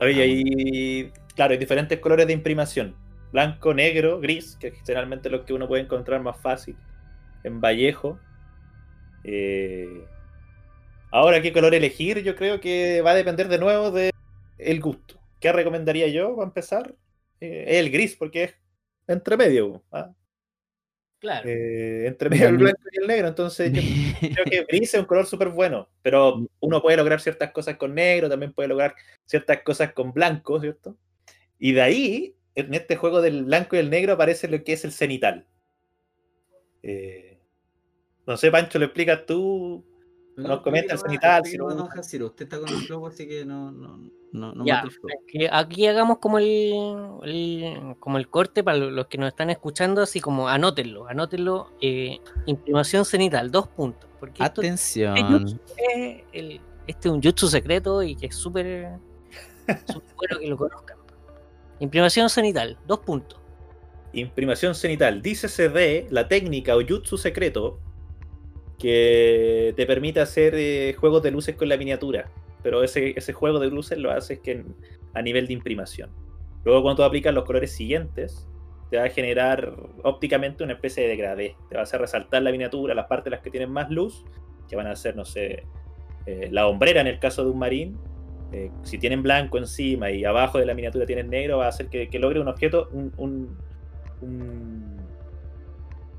[0.00, 2.94] Oye, ahí, claro, hay diferentes colores de imprimación.
[3.32, 6.76] Blanco, negro, gris, que es generalmente lo que uno puede encontrar más fácil
[7.44, 8.18] en Vallejo.
[9.24, 10.04] Eh,
[11.10, 12.22] ahora, ¿qué color elegir?
[12.22, 14.10] Yo creo que va a depender de nuevo de
[14.58, 15.20] el gusto.
[15.38, 16.94] ¿Qué recomendaría yo para empezar?
[17.40, 18.54] Eh, el gris, porque es
[19.06, 19.82] entre medio.
[19.92, 20.12] ¿ah?
[21.20, 21.48] Claro.
[21.48, 23.28] Eh, entre medio el blanco y el negro.
[23.28, 23.80] Entonces, yo
[24.34, 27.94] creo que gris es un color súper bueno, pero uno puede lograr ciertas cosas con
[27.94, 30.96] negro, también puede lograr ciertas cosas con blanco, ¿cierto?
[31.60, 34.84] Y de ahí, en este juego del blanco y el negro, aparece lo que es
[34.84, 35.46] el cenital.
[36.82, 37.38] Eh,
[38.26, 39.84] no sé, Pancho, ¿lo explicas tú?
[40.36, 41.86] Nos comenta el cenital, si no.
[41.88, 44.82] Jaciro, usted está con el flow, así que no, no, no, no Ya,
[45.26, 46.72] que aquí hagamos como el,
[47.24, 51.72] el- como el corte para lo- los que nos están escuchando, así como anótenlo, anótenlo,
[51.82, 55.58] eh, imprimación cenital, dos puntos, porque esto Atención.
[55.76, 58.98] es el- este es un jutsu secreto y que es súper
[59.66, 60.96] bueno que lo conozcan.
[61.80, 63.40] Imprimación cenital, dos puntos.
[64.12, 65.22] Imprimación cenital.
[65.22, 67.80] Dícese de la técnica o jutsu secreto
[68.78, 72.30] que te permite hacer eh, juegos de luces con la miniatura.
[72.62, 74.62] Pero ese, juego de luces lo haces que
[75.14, 76.10] a nivel de imprimación.
[76.64, 78.46] Luego cuando tú aplicas los colores siguientes,
[78.90, 81.56] te va a generar ópticamente una especie de degradé.
[81.70, 84.24] Te va a hacer resaltar la miniatura, las partes las que tienen más luz,
[84.68, 85.64] que van a ser, no sé,
[86.26, 87.98] eh, la hombrera en el caso de un marín.
[88.52, 91.88] Eh, si tienen blanco encima y abajo de la miniatura tienen negro, va a hacer
[91.88, 93.56] que, logre un objeto, un, un,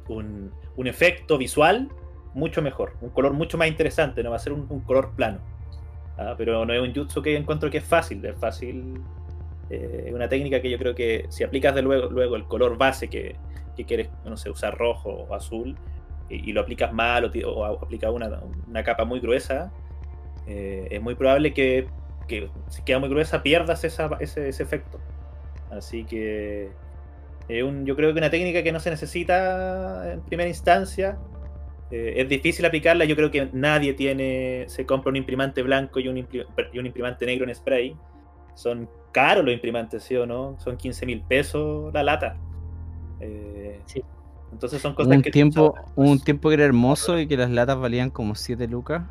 [0.08, 1.89] un, efecto visual
[2.34, 5.39] mucho mejor, un color mucho más interesante, no va a ser un, color plano.
[6.17, 9.02] Ah, Pero no es un jutsu que encuentro que es fácil, es fácil.
[9.70, 12.78] eh, Es una técnica que yo creo que si aplicas de luego, luego el color
[12.78, 13.36] base que,
[13.76, 15.76] que quieres, no sé, usar rojo o azul,
[16.30, 19.70] y, lo aplicas mal o, aplicas una, una capa muy gruesa,
[20.48, 21.88] eh, es muy probable que,
[22.32, 25.00] que si queda muy gruesa pierdas esa- ese, ese efecto.
[25.70, 26.72] Así que
[27.48, 31.17] es un- yo creo que una técnica que no se necesita en primera instancia.
[31.91, 33.04] Eh, es difícil aplicarla.
[33.06, 34.63] Yo creo que nadie tiene.
[34.67, 37.96] Se compra un imprimante blanco y un, impri- y un imprimante negro en spray.
[38.56, 40.56] Son caros los imprimantes, ¿sí o no?
[40.60, 42.38] Son 15 mil pesos la lata.
[43.20, 44.02] Eh, Sí.
[44.54, 45.32] Entonces son cosas un que.
[45.32, 49.04] tiempo, son- un tiempo que era hermoso y que las latas valían como 7 lucas.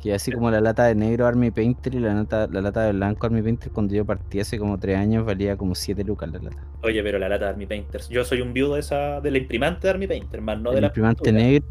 [0.00, 2.92] Que así como la lata de negro Army Painter y la lata, la lata de
[2.92, 6.38] blanco Army Painter cuando yo partí hace como 3 años valía como 7 lucas la
[6.38, 6.68] lata.
[6.82, 8.08] Oye, pero la lata de Army Painters.
[8.08, 10.80] Yo soy un viudo de esa, de la imprimante de Army Painter, más no de
[10.80, 11.32] el la imprimante pintura.
[11.32, 11.66] negro,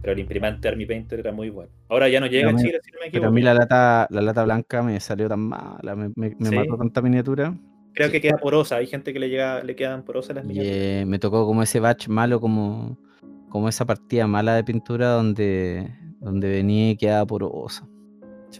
[0.00, 1.72] Pero el imprimante Army Painter era muy bueno.
[1.88, 3.28] Ahora ya no llega Pero a Chile, si no me pero equivoco.
[3.28, 6.54] a mí la lata, la lata blanca me salió tan mala, me, me, me Sí.
[6.54, 7.58] mató tanta miniatura.
[7.92, 8.76] Creo que queda porosa.
[8.76, 10.78] Hay gente que le, llega, le quedan porosas las Y miniaturas.
[10.78, 12.98] eh, me tocó como ese batch malo, como,
[13.48, 15.90] como esa partida mala de pintura donde,
[16.24, 17.86] donde venía y quedaba porosa.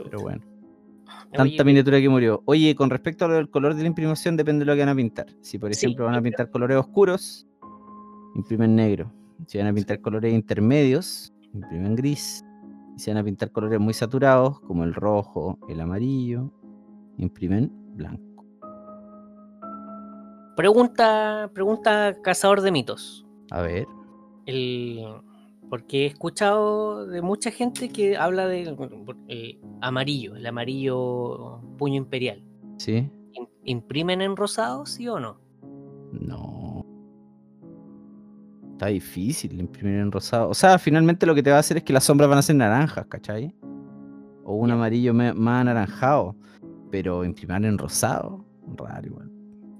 [0.04, 0.42] Pero bueno.
[0.44, 2.42] Oye, Tanta miniatura que murió.
[2.44, 4.88] Oye, con respecto a lo del color de la imprimación, depende de lo que van
[4.90, 5.26] a pintar.
[5.40, 7.46] Si, por Sí, ejemplo, van a pintar colores oscuros,
[8.34, 9.12] imprimen negro.
[9.46, 12.44] Si van a pintar colores intermedios, imprimen gris.
[12.96, 16.52] Y si van a pintar colores muy saturados, como el rojo, el amarillo,
[17.18, 18.44] imprimen blanco.
[20.56, 23.26] Pregunta, pregunta cazador de mitos.
[23.50, 23.86] A ver,
[24.46, 25.04] El,
[25.70, 28.76] porque he escuchado de mucha gente que habla del
[29.28, 32.42] el amarillo, el amarillo puño imperial.
[32.78, 33.08] ¿sí?
[33.32, 35.38] ¿Im- ¿Imprimen en rosado, sí o no?
[36.12, 36.84] No.
[38.72, 40.48] Está difícil imprimir en rosado.
[40.48, 42.42] O sea, finalmente lo que te va a hacer es que las sombras van a
[42.42, 43.54] ser naranjas, ¿cachai?
[44.44, 46.36] O un amarillo más anaranjado.
[46.90, 48.44] Pero imprimir en rosado,
[48.76, 49.30] raro igual.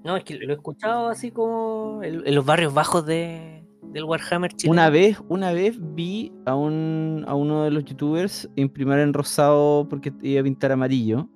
[0.05, 3.64] No, es que lo he escuchado así como en, en los barrios bajos de,
[3.95, 4.73] del Warhammer chileno.
[4.73, 9.87] Una vez, una vez vi a un a uno de los youtubers imprimir en rosado
[9.89, 11.29] porque iba a pintar amarillo.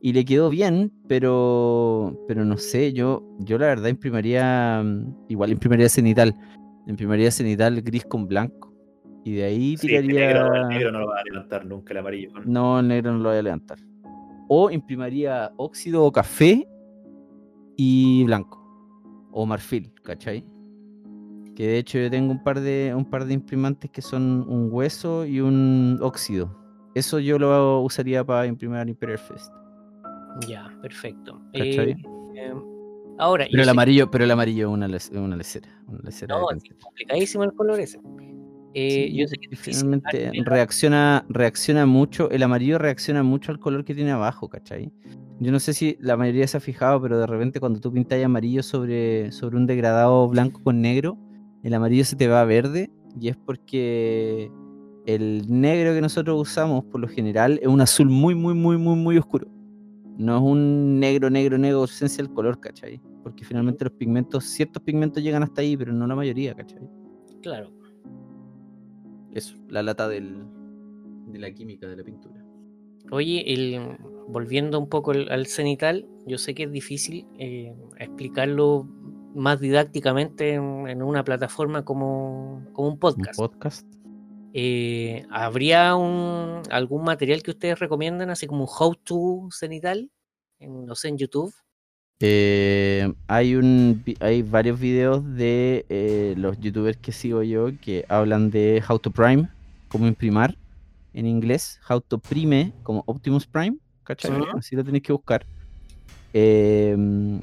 [0.00, 4.82] Y le quedó bien, pero pero no sé, yo, yo la verdad imprimaría.
[4.84, 6.34] mm, Igual imprimaría cenital.
[6.86, 8.72] Imprimaría cenital gris con blanco.
[9.24, 10.26] Y de ahí Sí, el tiraría.
[10.34, 12.30] negro, el negro no lo va a levantar nunca, el amarillo.
[12.44, 13.78] No, el negro no lo voy a levantar.
[14.48, 16.68] O imprimaría óxido o café
[17.76, 18.62] y blanco.
[19.32, 20.44] O marfil, ¿cachai?
[21.56, 24.68] Que de hecho yo tengo un par de, un par de imprimantes que son un
[24.70, 26.54] hueso y un óxido.
[26.94, 29.52] Eso yo lo usaría para imprimir Imperial Fest.
[30.46, 31.40] Ya, perfecto.
[31.54, 31.96] Eh,
[32.34, 32.54] eh,
[33.18, 34.86] ahora, Pero el amarillo, pero el amarillo es una,
[35.20, 35.68] una lecera.
[35.88, 36.76] Una lecera no, pintar.
[36.78, 37.98] complicadísimo el color ese.
[38.74, 39.74] Eh, Sí, yo sé que es difícil.
[39.74, 44.92] Finalmente reacciona, reacciona mucho, el amarillo reacciona mucho al color que tiene abajo, ¿cachai?
[45.38, 48.22] Yo no sé si la mayoría se ha fijado, pero de repente cuando tú pintas
[48.22, 51.18] amarillo sobre, sobre un degradado blanco con negro,
[51.66, 54.52] el amarillo se te va a verde y es porque
[55.04, 58.94] el negro que nosotros usamos por lo general es un azul muy, muy, muy, muy,
[58.94, 59.48] muy oscuro.
[60.16, 63.00] No es un negro, negro, negro, ausencia del color, ¿cachai?
[63.24, 66.88] Porque finalmente los pigmentos, ciertos pigmentos llegan hasta ahí, pero no la mayoría, ¿cachai?
[67.42, 67.72] Claro.
[69.32, 70.44] Eso, la lata del,
[71.26, 72.44] de la química de la pintura.
[73.10, 73.98] Oye, el,
[74.28, 78.88] volviendo un poco al, al cenital, yo sé que es difícil eh, explicarlo
[79.36, 83.36] más didácticamente en, en una plataforma como, como un ¿Un podcast.
[83.36, 83.86] podcast?
[84.52, 90.10] Eh, ¿Habría un, algún material que ustedes recomiendan, así como un how to cenital?
[90.58, 91.54] En, no sé, en YouTube.
[92.20, 98.50] Eh, hay, un, hay varios videos de eh, los youtubers que sigo yo que hablan
[98.50, 99.50] de How to Prime,
[99.88, 100.56] cómo imprimar
[101.12, 104.32] en inglés, How to Prime como Optimus Prime, ¿cachai?
[104.56, 105.44] Así lo tenéis que buscar.
[106.32, 107.40] Em,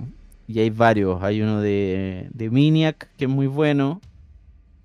[0.47, 4.01] y hay varios, hay uno de, de Miniac que es muy bueno,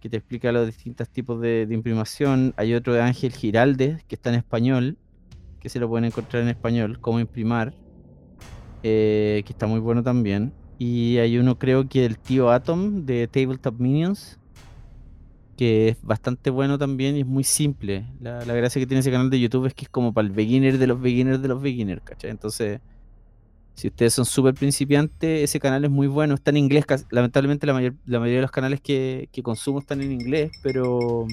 [0.00, 2.54] que te explica los distintos tipos de, de imprimación.
[2.56, 4.96] Hay otro de Ángel Giraldes que está en español,
[5.60, 7.74] que se lo pueden encontrar en español, cómo imprimar
[8.82, 10.52] eh, que está muy bueno también.
[10.78, 14.38] Y hay uno, creo que el tío Atom de Tabletop Minions,
[15.56, 18.06] que es bastante bueno también y es muy simple.
[18.20, 20.32] La, la gracia que tiene ese canal de YouTube es que es como para el
[20.32, 22.30] beginner de los beginners de los beginners, ¿cachai?
[22.30, 22.80] Entonces,
[23.78, 26.34] si ustedes son súper principiantes, ese canal es muy bueno.
[26.34, 30.00] Está en inglés, lamentablemente la, mayor- la mayoría de los canales que, que consumo están
[30.02, 31.26] en inglés, pero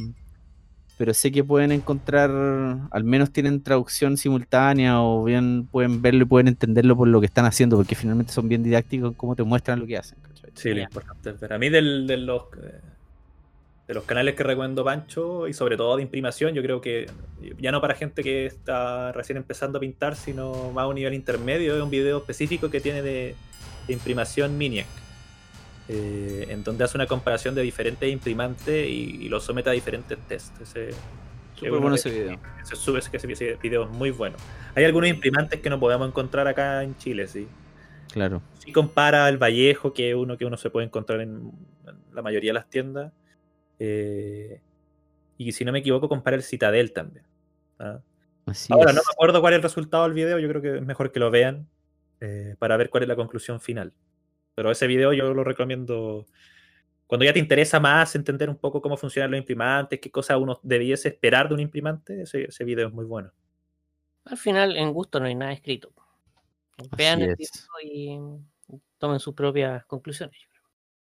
[0.98, 2.30] pero sé que pueden encontrar,
[2.90, 7.26] al menos tienen traducción simultánea o bien pueden verlo y pueden entenderlo por lo que
[7.26, 10.18] están haciendo, porque finalmente son bien didácticos en cómo te muestran lo que hacen.
[10.22, 10.52] ¿cachai?
[10.54, 11.52] Sí, lo importante es ver.
[11.52, 12.80] A mí del- de, los, eh,
[13.88, 17.06] de los canales que recomiendo Pancho y sobre todo de imprimación, yo creo que
[17.60, 21.14] ya no para gente que está recién empezando a pintar, sino más a un nivel
[21.14, 23.36] intermedio, es un video específico que tiene de,
[23.88, 24.88] de imprimación Miniac.
[25.88, 30.18] eh, en donde hace una comparación de diferentes imprimantes y, y los somete a diferentes
[30.28, 30.60] tests.
[30.62, 30.90] Ese,
[31.56, 32.40] Súper bueno ese video.
[32.62, 34.36] ese, sube- ese, ese video es muy bueno.
[34.74, 37.48] Hay algunos imprimantes que no podemos encontrar acá en Chile, sí.
[38.12, 38.42] Claro.
[38.60, 41.52] Si compara el Vallejo, que es uno que uno se puede encontrar en
[42.14, 43.12] la mayoría de las tiendas.
[43.80, 44.62] Eh,
[45.38, 47.26] y si no me equivoco, compara el Citadel también.
[47.80, 48.00] ¿ah?
[48.46, 48.96] Así Ahora, es.
[48.96, 51.20] no me acuerdo cuál es el resultado del video, yo creo que es mejor que
[51.20, 51.68] lo vean
[52.22, 53.94] eh, para ver cuál es la conclusión final.
[54.54, 56.26] Pero ese video yo lo recomiendo
[57.08, 60.60] cuando ya te interesa más entender un poco cómo funcionan los imprimantes, qué cosas uno
[60.64, 63.32] debiese esperar de un imprimante, ese, ese video es muy bueno.
[64.26, 65.94] Al final, en gusto no hay nada escrito.
[66.98, 67.38] Vean Así el es.
[67.38, 68.20] video y
[68.98, 70.38] tomen sus propias conclusiones.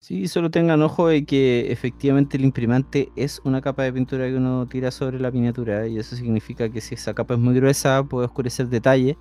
[0.00, 4.36] Sí, solo tengan ojo de que efectivamente el imprimante es una capa de pintura que
[4.36, 8.04] uno tira sobre la miniatura y eso significa que si esa capa es muy gruesa
[8.04, 9.18] puede oscurecer detalle.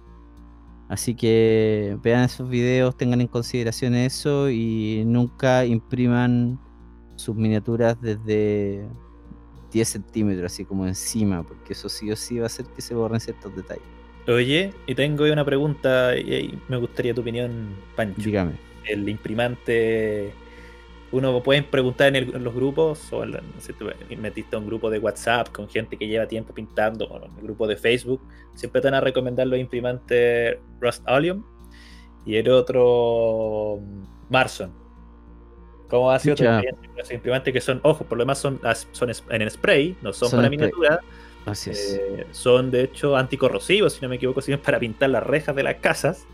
[0.88, 6.60] Así que vean esos videos, tengan en consideración eso y nunca impriman
[7.16, 8.88] sus miniaturas desde
[9.72, 12.94] 10 centímetros, así como encima, porque eso sí o sí va a hacer que se
[12.94, 13.84] borren ciertos detalles.
[14.28, 18.22] Oye, y tengo una pregunta y me gustaría tu opinión, Pancho.
[18.22, 18.54] Dígame.
[18.86, 20.34] el imprimante.
[21.12, 24.60] Uno puede preguntar en, el- en los grupos, o en no sé, tú metiste a
[24.60, 27.78] un grupo de WhatsApp con gente que lleva tiempo pintando, o en el grupo de
[27.78, 28.22] Facebook,
[28.56, 31.44] siempre te van a recomendar los imprimantes Rust Oleum
[32.26, 34.72] y el otro mm, Marson.
[35.90, 38.60] ¿Cómo ha sido tu experiencia esos imprimantes que son, ojo, por lo demás son,
[38.92, 41.00] son en spray, no son, Son para miniatura,
[41.46, 42.02] Así es.
[42.02, 45.64] eh, son de hecho anticorrosivos, si no me equivoco, sirven para pintar las rejas de
[45.64, 46.26] las casas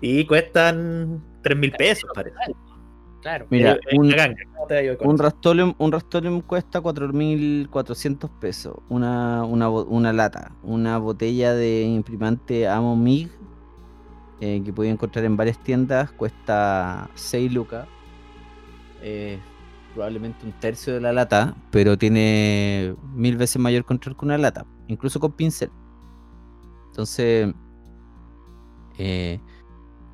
[0.00, 2.36] y cuestan 3 mil pesos, parece.
[3.22, 3.46] Claro.
[3.50, 5.18] Mira, Eh, eh, un, ganga, ¿cómo te ha ido con Un?
[5.18, 8.76] Rastolium, un Rastolium cuesta 4.400 pesos.
[8.88, 10.52] Una, una, una lata.
[10.62, 13.30] Una botella de imprimante Amo MIG
[14.40, 17.88] eh, que pueden encontrar en varias tiendas cuesta 6 lucas.
[19.02, 19.38] Eh,
[19.94, 24.66] probablemente un tercio de la lata, pero tiene mil veces mayor control que una lata,
[24.88, 25.70] incluso con pincel.
[26.88, 27.54] Entonces,
[28.98, 29.40] eh,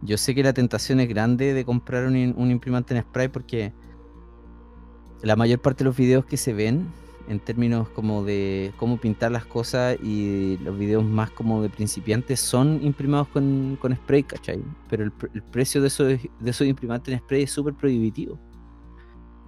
[0.02, 3.28] yo sé que la tentación es grande de comprar un, in- un imprimante en spray
[3.28, 3.72] porque
[5.22, 6.86] la mayor parte de los videos que se ven
[7.28, 12.40] en términos como de cómo pintar las cosas y los videos más como de principiantes
[12.40, 14.60] son imprimados con, con spray, ¿cachai?
[14.88, 18.40] Pero el, el precio de esos, de esos imprimantes en spray es súper prohibitivo.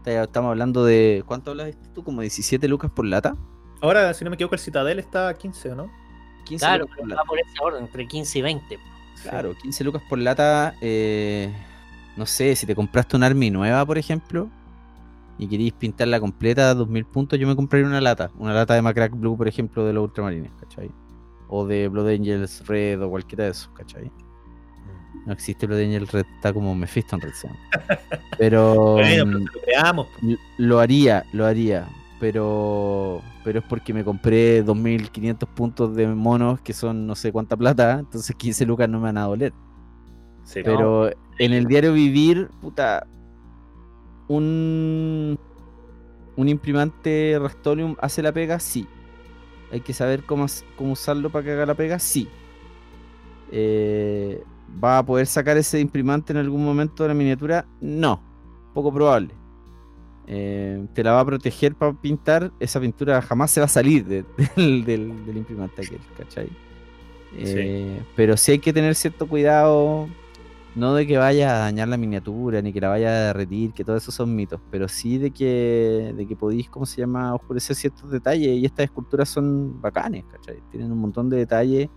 [0.06, 2.04] Estamos hablando de, ¿cuánto hablas tú?
[2.04, 3.34] ¿Como 17 lucas por lata?
[3.80, 5.90] Ahora, si no me equivoco, el Citadel está a 15, ¿o no?
[6.44, 7.22] 15 Claro, lucas por pero lata.
[7.22, 8.78] va por ese orden, entre 15 y 20.
[9.22, 10.74] Claro, 15 lucas por lata.
[10.80, 11.50] eh,
[12.16, 14.48] no sé, si te compraste un Army nueva, por ejemplo,
[15.38, 18.30] y queréis pintarla completa a 2000 puntos, yo me compraría una lata.
[18.38, 20.90] Una lata de Macrack Blue, por ejemplo, de los Ultramarines, ¿cachai?
[21.48, 24.10] O de Blood Angels Red o cualquiera de esos, ¿cachai?
[25.26, 27.32] No existe Blood Angel Red, está como Mephisto en Red.
[28.38, 30.06] Pero Bueno, mm, pero lo creamos.
[30.22, 31.86] l- lo haría, lo haría.
[32.20, 37.56] Pero pero es porque me compré 2500 puntos de monos que son no sé cuánta
[37.56, 39.52] plata, entonces 15 lucas no me van a doler.
[40.44, 43.06] Sí, Pero en el diario vivir, puta,
[44.28, 45.38] un
[46.36, 48.86] un imprimante Rastolium hace la pega, sí.
[49.70, 50.46] Hay que saber cómo,
[50.76, 52.28] cómo usarlo para que haga la pega, sí.
[53.50, 54.42] Eh,
[54.82, 57.66] ¿Va a poder sacar ese imprimante en algún momento de la miniatura?
[57.80, 58.20] No,
[58.74, 59.34] poco probable.
[60.26, 64.04] Eh, te la va a proteger para pintar, esa pintura jamás se va a salir
[64.06, 64.24] de-
[64.56, 66.48] del, del- del imprimante aquel, ¿cachai?
[67.36, 70.08] Eh, Pero sí hay que tener cierto cuidado,
[70.74, 73.84] no de que vaya a dañar la miniatura, ni que la vaya a derretir, que
[73.84, 77.76] todo eso son mitos, pero sí de que, de que podéis, ¿cómo se llama?, oscurecer
[77.76, 80.58] ciertos detalles, y estas esculturas son bacanes, ¿cachai?
[80.70, 81.88] Tienen un montón de detalles,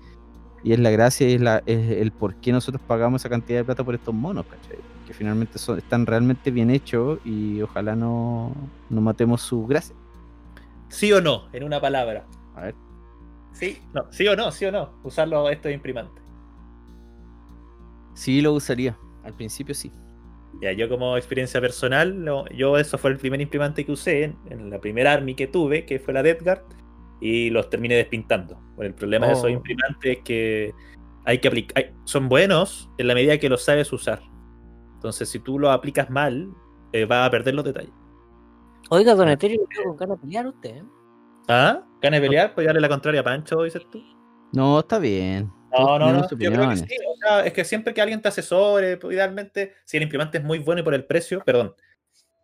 [0.64, 3.60] y es la gracia, y es, la, es el por qué nosotros pagamos esa cantidad
[3.60, 4.78] de plata por estos monos, ¿cachai?
[5.06, 8.54] Que finalmente son, están realmente bien hechos, y ojalá no,
[8.90, 9.96] no matemos su gracia.
[10.90, 11.48] ¿Sí o no?
[11.54, 12.26] En una palabra.
[12.56, 12.76] A ver.
[13.54, 13.82] ¿Sí?
[13.94, 14.52] No, ¿sí o no?
[14.52, 14.90] ¿Sí o no?
[15.04, 16.24] Usarlo estos imprimantes.
[18.14, 19.92] Sí lo usaría, al principio sí.
[20.62, 24.38] Ya, yo como experiencia personal, no, yo eso fue el primer imprimante que usé en,
[24.50, 26.64] en la primera Army que tuve, que fue la Deathguard,
[27.22, 28.56] y los terminé despintando.
[28.76, 29.50] Bueno, el problema de esos Oh.
[29.50, 30.74] imprimantes es que
[31.26, 34.22] hay que aplicar, son buenos en la medida que los sabes usar.
[34.96, 36.50] Entonces, si tú los aplicas mal,
[36.94, 37.92] eh, vas a perder los detalles.
[38.90, 40.70] Oiga, Don Eterio, le veo con ganas de pelear usted.
[40.78, 40.84] ¿eh?
[41.50, 41.84] ¿Ah?
[42.02, 42.56] ¿Ganas de pelear?
[42.56, 44.02] Pues darle la contraria a Pancho, dices tú.
[44.54, 45.52] No, está bien.
[45.78, 46.22] No, no, no.
[46.30, 46.86] Yo creo que sí.
[46.86, 50.44] O sea, es que siempre que alguien te asesore, pues, idealmente, si el imprimante es
[50.44, 51.74] muy bueno y por el precio, perdón,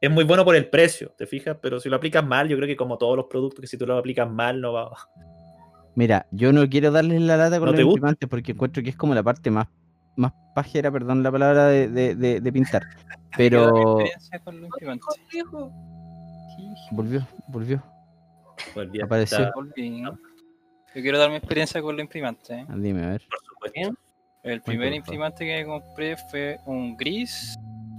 [0.03, 1.55] es muy bueno por el precio, ¿te fijas?
[1.61, 3.87] Pero si lo aplicas mal, yo creo que como todos los productos, que si tú
[3.87, 4.91] lo aplicas mal, no va.
[5.95, 8.97] Mira, yo no quiero darles la lata con ¿No los imprimantes porque encuentro que es
[8.97, 9.69] como la parte más,
[10.17, 12.83] más pajera, perdón la palabra, de, de- de- de pintar.
[13.37, 13.71] Pero
[14.43, 14.69] con los
[16.91, 17.81] volvió, volvió.
[18.75, 19.53] Volví a Apareció.
[19.77, 22.49] Yo quiero dar mi experiencia con los imprimantes.
[22.49, 22.65] ¿eh?
[22.67, 23.21] Ah, Dime, a ver.
[23.29, 23.39] por
[23.71, 23.97] supuesto.
[24.43, 27.55] El primer imprimante que compré fue un gris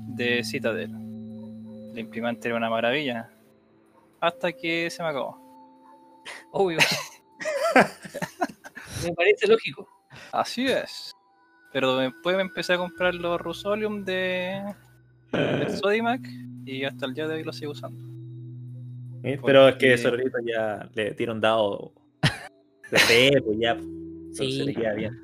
[0.08, 1.03] de Citadel.
[1.94, 3.30] El imprimante era una maravilla.
[4.20, 5.38] Hasta que se me acabó.
[6.50, 6.78] Obvio.
[9.04, 9.88] Me parece lógico.
[10.32, 11.12] Así es.
[11.72, 14.60] Pero después me empecé a comprar los Rusolium de,
[15.32, 16.20] del Sodimac
[16.64, 18.00] y hasta el día de hoy los sigo usando.
[19.22, 19.38] ¿eh?
[19.44, 21.92] Pero es que Sororito ya le tira un dado
[22.90, 23.72] de fe, pues ya.
[23.72, 24.62] Entonces Sí.
[24.64, 25.20] le queda bien.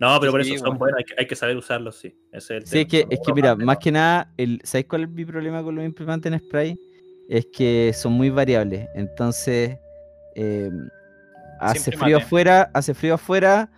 [0.00, 0.78] No, pero por Sí, eso son bueno.
[0.78, 2.14] buenos, hay que, hay que saber usarlos, sí.
[2.32, 5.04] Ese es el Sí, es que, es que mira, más que nada, el, ¿sabes cuál
[5.04, 6.76] es mi problema con los imprimantes en spray?
[7.28, 8.86] Es que son muy variables.
[8.94, 9.76] Entonces,
[10.34, 10.70] eh,
[11.60, 13.70] hace frío afuera, hace frío afuera,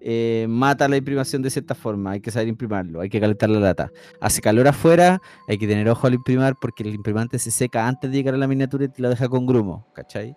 [0.00, 2.12] eh, mata la imprimación de cierta forma.
[2.12, 3.90] Hay que saber imprimarlo, hay que calentar la lata.
[4.20, 8.10] Hace calor afuera, hay que tener ojo al imprimar porque el imprimante se seca antes
[8.10, 10.36] de llegar a la miniatura y te lo deja con grumo, ¿cachai?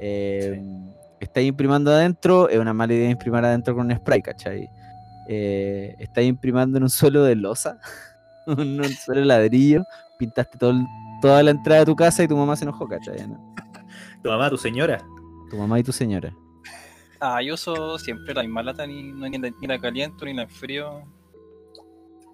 [0.00, 0.62] Eh,
[1.20, 4.68] Estáis imprimando adentro, es una mala idea imprimir adentro con un spray, ¿cachai?
[5.28, 7.78] Eh, estáis imprimando en un suelo de losa,
[8.46, 9.84] en un suelo de ladrillo,
[10.18, 10.86] pintaste todo el-
[11.20, 13.28] toda la entrada de tu casa y tu mamá se enojó, ¿cachai?
[13.28, 13.54] ¿no?
[14.22, 14.98] Tu mamá, tu señora.
[15.50, 16.32] Tu mamá y tu señora.
[17.20, 20.32] Ah, yo uso siempre la misma lata, ni, no- ni, la, ni la caliento ni
[20.32, 21.02] la enfrío.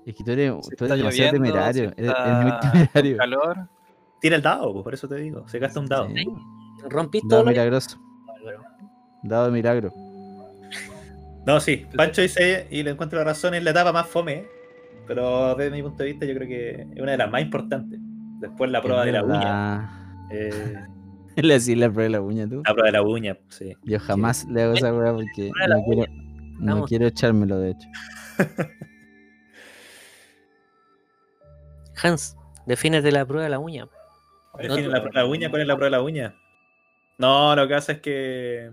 [0.04, 0.96] Es que tú eres, tú demasiado
[1.32, 1.92] lloviendo, temerario.
[1.96, 3.16] Eres, eres muy temerario.
[3.16, 3.68] Calor.
[4.20, 5.48] Tira el dado, por eso te digo.
[5.48, 6.08] Se gasta un dado.
[6.14, 6.24] Sí.
[6.88, 7.98] Rompiste todo que- milagroso.
[9.22, 9.92] Dado de milagro.
[11.46, 11.86] No, sí.
[11.96, 14.46] Pancho dice, y le encuentro la razón, es la etapa más fome.
[15.06, 18.00] Pero desde mi punto de vista, yo creo que es una de las más importantes.
[18.40, 20.28] Después la prueba Es de la uña.
[20.30, 20.74] Eh,
[21.36, 22.62] Le decís la prueba de la uña tú.
[22.64, 23.76] la prueba de la uña, sí.
[23.84, 26.04] Yo jamás le hago esa porque Prueba la no quiero,
[26.58, 27.88] no quiero echármelo, de hecho.
[32.02, 33.86] Hans, defínete la prueba de la uña.
[34.58, 36.34] Define la prueba de la uña, ¿cuál es la prueba de la uña?
[37.18, 38.70] No, lo que pasa es que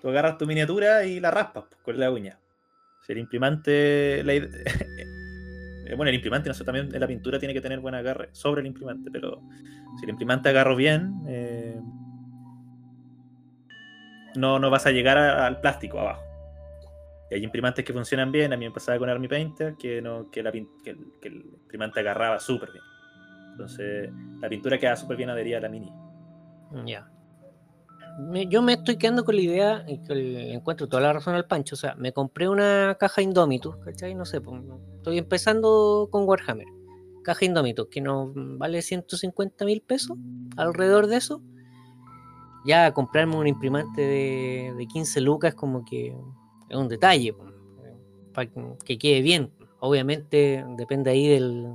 [0.00, 2.38] tú agarras tu miniatura y la raspas pues, con la uña.
[3.06, 4.22] Si el imprimante.
[4.24, 4.32] la
[5.96, 9.10] bueno, el imprimante, no también la pintura tiene que tener buen agarre sobre el imprimante,
[9.10, 9.42] pero
[9.98, 11.80] si el imprimante agarro bien, eh,
[14.36, 16.22] no, no vas a llegar al plástico abajo.
[17.30, 20.30] Y hay imprimantes que funcionan bien, a mí me pasaba con Army Painter, que, no,
[20.30, 22.84] que, la que el, que el imprimante agarraba súper bien.
[23.52, 24.10] Entonces,
[24.40, 25.92] la pintura queda súper bien adherida a la mini.
[26.86, 27.08] Ya.
[28.48, 31.74] Yo me estoy quedando con la idea y que encuentro toda la razón al Pancho.
[31.74, 34.14] O sea, me compré una caja Indomitus, ¿cachai?
[34.14, 34.62] No sé, pues,
[34.96, 36.66] estoy empezando con Warhammer.
[37.22, 40.16] Caja Indomitus, que nos vale 150 mil pesos,
[40.56, 41.42] alrededor de eso.
[42.66, 46.14] Ya comprarme un imprimante de, de 15 lucas como que
[46.68, 47.34] es un detalle,
[48.34, 48.50] para
[48.84, 49.52] que quede bien.
[49.80, 51.68] Obviamente depende ahí del,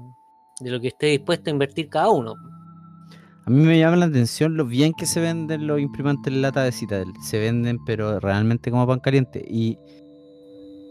[0.60, 2.36] de lo que esté dispuesto a invertir cada uno.
[3.46, 6.64] A mí me llama la atención lo bien que se venden los imprimantes en lata
[6.64, 7.14] de Citadel.
[7.22, 9.46] Se venden, pero realmente como pan caliente.
[9.48, 9.78] Y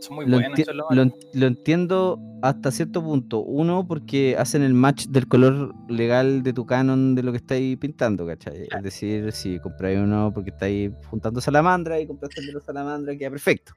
[0.01, 0.61] Son muy lo, buenos.
[0.61, 3.41] enti- lo en- entiendo hasta cierto punto.
[3.41, 7.77] Uno, porque hacen el match del color legal de tu canon de lo que estáis
[7.79, 8.69] pintando, ¿cachai?
[8.71, 13.17] Es decir, si compráis uno porque estáis juntando salamandra y compraste el de los salamandra,
[13.17, 13.73] queda perfecto.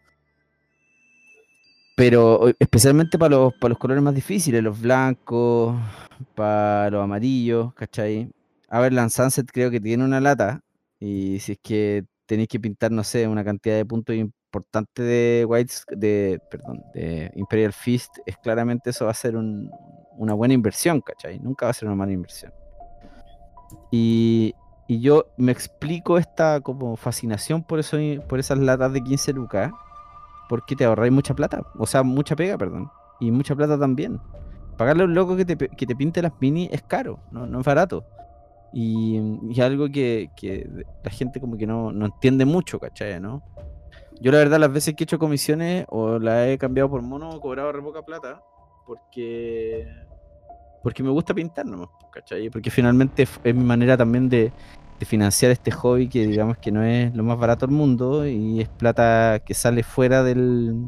[1.95, 5.75] Pero especialmente para los, para los colores más difíciles, los blancos,
[6.35, 8.29] para los amarillos, ¿cachai?
[8.69, 10.61] Avalanche Sunset creo que tiene una lata.
[10.99, 15.45] Y si es que tenéis que pintar, no sé, una cantidad de puntos importante de
[15.47, 19.69] Whites, de, perdón, de Imperial Fist, es claramente eso va a ser un-
[20.17, 21.39] una buena inversión, ¿cachai?
[21.39, 22.51] Nunca va a ser una mala inversión.
[23.91, 24.53] Y,
[24.87, 27.97] y yo me explico esta como fascinación por eso,
[28.27, 29.71] por esas latas de 15 lucas,
[30.49, 32.89] porque te ahorráis mucha plata, o sea, mucha pega, perdón,
[33.19, 34.19] y mucha plata también.
[34.77, 37.59] Pagarle a un loco que te, que te pinte las mini es caro, no, no
[37.59, 38.05] es barato.
[38.73, 40.69] Y, y algo que, que
[41.03, 43.19] la gente como que no, no entiende mucho, ¿cachai?
[43.19, 43.41] ¿no?
[44.19, 47.35] Yo la verdad las veces que he hecho comisiones o las he cambiado por mono
[47.35, 48.41] he cobrado re poca plata
[48.85, 49.87] porque
[50.81, 52.49] porque me gusta pintar nomás, ¿cachai?
[52.49, 54.51] Porque finalmente es mi manera también de,
[54.99, 58.61] de financiar este hobby que digamos que no es lo más barato del mundo y
[58.61, 60.87] es plata que sale fuera del,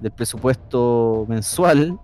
[0.00, 1.98] del presupuesto mensual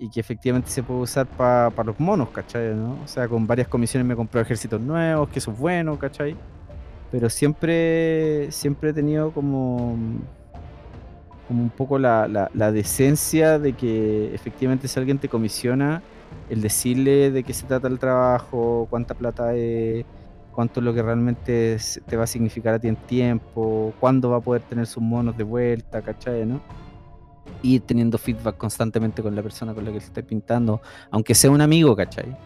[0.00, 2.74] y que efectivamente se puede usar para los monos, ¿cachai?
[2.74, 3.02] ¿no?
[3.04, 6.40] O sea, con varias comisiones me compré ejércitos nuevos, que eso es bueno, ¿cachai?
[7.10, 9.96] Pero siempre, siempre he tenido como,
[11.46, 16.04] como un poco la, la- la decencia de que efectivamente si alguien te comisiona,
[16.46, 20.06] el decirle de qué se trata el trabajo, cuánta plata es,
[20.50, 21.76] cuánto es lo que realmente
[22.06, 25.36] te va a significar a ti en tiempo, cuándo va a poder tener sus monos
[25.36, 26.46] de vuelta, ¿cachai?
[26.46, 26.64] ¿no?
[27.62, 30.80] Ir teniendo feedback constantemente con la persona con la que se esté pintando,
[31.10, 32.36] aunque sea un amigo, ¿cachai?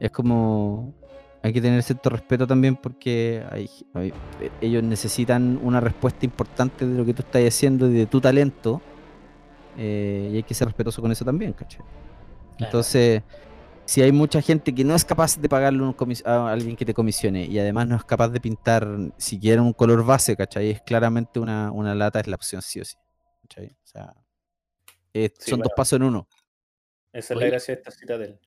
[0.00, 0.94] Es como.
[1.42, 4.14] Hay que tener cierto respeto también porque hay- hay-
[4.62, 8.80] ellos necesitan una respuesta importante de lo que tú estás haciendo y de tu talento.
[9.76, 11.80] eh, y hay que ser respetuoso con eso también, ¿cachai?
[12.60, 13.22] Entonces,
[13.84, 15.94] si hay mucha gente que no es capaz de pagarle un
[16.24, 20.04] a alguien que te comisione y además no es capaz de pintar siquiera un color
[20.04, 20.70] base, ¿cachai?
[20.70, 22.94] Es claramente una, una lata, es la opción sí o sí.
[23.42, 23.76] ¿cachai?
[23.94, 24.12] Sea,
[25.12, 25.76] es- Sí, son dos bueno.
[25.76, 26.28] pasos en uno.
[27.12, 27.46] Esa es Oye.
[27.46, 28.40] la gracia de esta Citadel.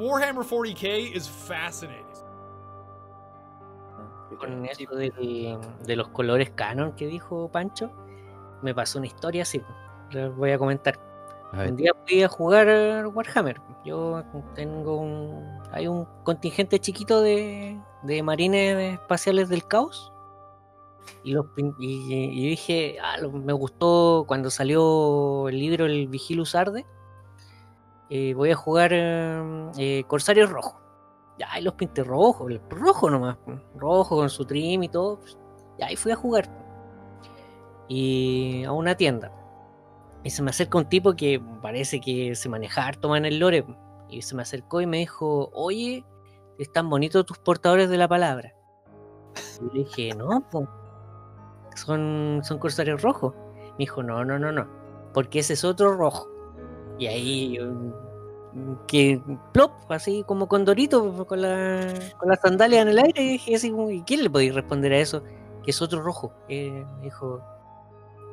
[0.00, 2.04] Warhammer 40k is fascinating.
[4.38, 7.90] Con eso del- de los colores canon que dijo Pancho,
[8.62, 9.62] me pasó una historia así.
[10.10, 10.98] Les voy a comentar.
[11.68, 13.60] Un día fui a jugar Warhammer.
[13.84, 14.22] Yo
[14.54, 15.60] tengo un.
[15.72, 20.12] Hay un contingente chiquito de, de marines espaciales del caos.
[21.22, 26.86] Y, los, y, y dije, ah, me gustó cuando salió el libro El Vigilus Arde.
[28.10, 30.80] eh, voy a jugar eh, eh, Corsarios Rojo.
[31.38, 33.36] Ya, y los pinté rojo, el rojo nomás.
[33.76, 35.20] Rojo con su trim y todo.
[35.90, 36.48] y fui a jugar.
[37.88, 39.32] Y a una tienda.
[40.24, 43.64] Y se me acerca un tipo que parece que se maneja harto en el lore.
[44.08, 46.04] Y se me acercó y me dijo, oye,
[46.58, 48.54] están bonitos tus portadores de la palabra.
[49.60, 50.44] Y le dije, no,
[51.76, 53.34] son, son corsarios rojos.
[53.72, 54.66] Me dijo, no, no, no, no,
[55.12, 56.28] porque ese es otro rojo.
[56.98, 59.20] Y ahí, mm, que
[59.52, 63.22] plop, así como con Dorito, con la, con las sandalias en el aire.
[63.22, 63.52] Y dije,
[63.90, 65.22] ¿y quién le podéis responder a eso?
[65.62, 66.32] Que es otro rojo.
[66.48, 67.42] Eh, me dijo,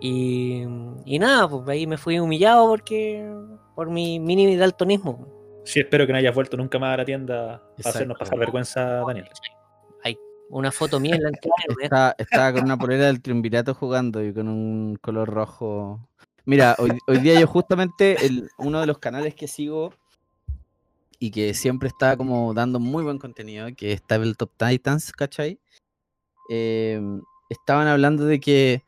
[0.02, 0.64] y,
[1.06, 3.24] y nada, pues ahí me fui humillado porque
[3.76, 5.28] por mi mini daltonismo.
[5.64, 7.90] Sí, espero que no hayas vuelto nunca más a la tienda a Exacto.
[7.90, 9.30] hacernos pasar vergüenza, Daniel.
[10.04, 10.18] Hay
[10.50, 11.56] una foto mía en la entrada.
[11.70, 11.76] ¿no?
[11.84, 16.10] Estaba, estaba con una polera del triunvirato jugando y con un color rojo.
[16.46, 19.94] Mira, hoy, hoy día yo justamente el- uno de los canales que sigo
[21.20, 25.60] y que siempre está como dando muy buen contenido, que es Tabletop Titans, ¿cachai?
[26.50, 27.00] Eh,
[27.50, 28.84] estaban hablando de que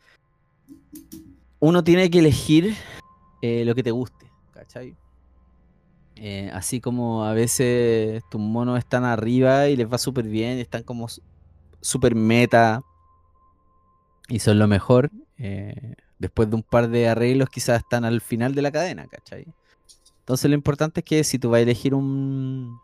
[1.60, 2.76] uno tiene que elegir
[3.42, 4.96] eh, lo que te guste, ¿cachai?
[6.16, 10.84] Eh, así como a veces tus monos están arriba y les va súper bien, están
[10.84, 11.08] como
[11.82, 12.82] súper meta
[14.28, 15.10] y son lo mejor.
[15.38, 19.46] eh, después de un par de arreglos, quizás están al final de la cadena, ¿cachai?
[20.20, 22.80] Entonces lo importante es que si tú vas a elegir un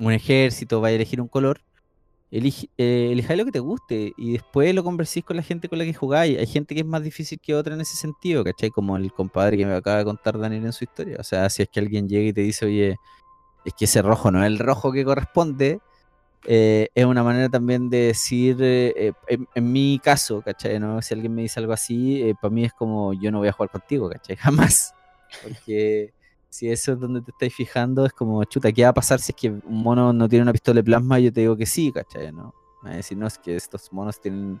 [0.00, 1.60] ejército, vas a elegir un color,
[2.32, 5.78] elige, eh, elijáis lo que te guste y después lo conversís con la gente con
[5.78, 6.38] la que jugáis.
[6.38, 8.70] Hay gente que es más difícil que otra en ese sentido, ¿cachai?
[8.70, 11.18] Como el compadre que me acaba de contar Daniel en su historia.
[11.20, 12.96] O sea, si es que alguien llega y te dice, oye,
[13.64, 15.80] es que ese rojo no es el rojo que corresponde,
[16.44, 20.80] eh, es una manera también de decir, eh, eh, en, en mi caso, ¿cachai?
[20.80, 21.00] ¿no?
[21.02, 23.70] Si alguien me dice algo así, para mí es como yo no voy a jugar
[23.70, 24.36] contigo, ¿cachai?
[24.70, 24.94] Jamás.
[25.42, 26.12] Porque
[26.52, 29.32] si eso es donde te estáis fijando, es como, chuta, ¿qué va a pasar si
[29.32, 31.18] es que un mono no tiene una pistola de plasma?
[31.18, 32.30] Yo te digo que sí, ¿cachai?
[32.30, 32.54] ¿no?
[32.82, 34.60] Me va a decir, no, es que estos monos tienen...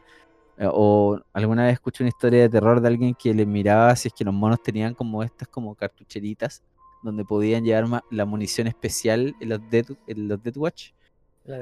[0.56, 4.08] eh, O alguna vez escuché una historia de terror de alguien que le miraba si
[4.08, 6.62] es que los monos tenían como estas como cartucheritas
[7.02, 10.92] donde podían llevar la munición especial en los Dead, en los Death Watch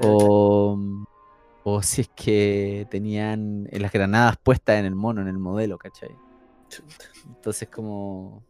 [0.01, 0.77] o,
[1.63, 5.77] o si es que tenían eh, las granadas puestas en el mono, en el modelo,
[5.77, 6.15] ¿cachai?
[7.27, 8.43] Entonces como...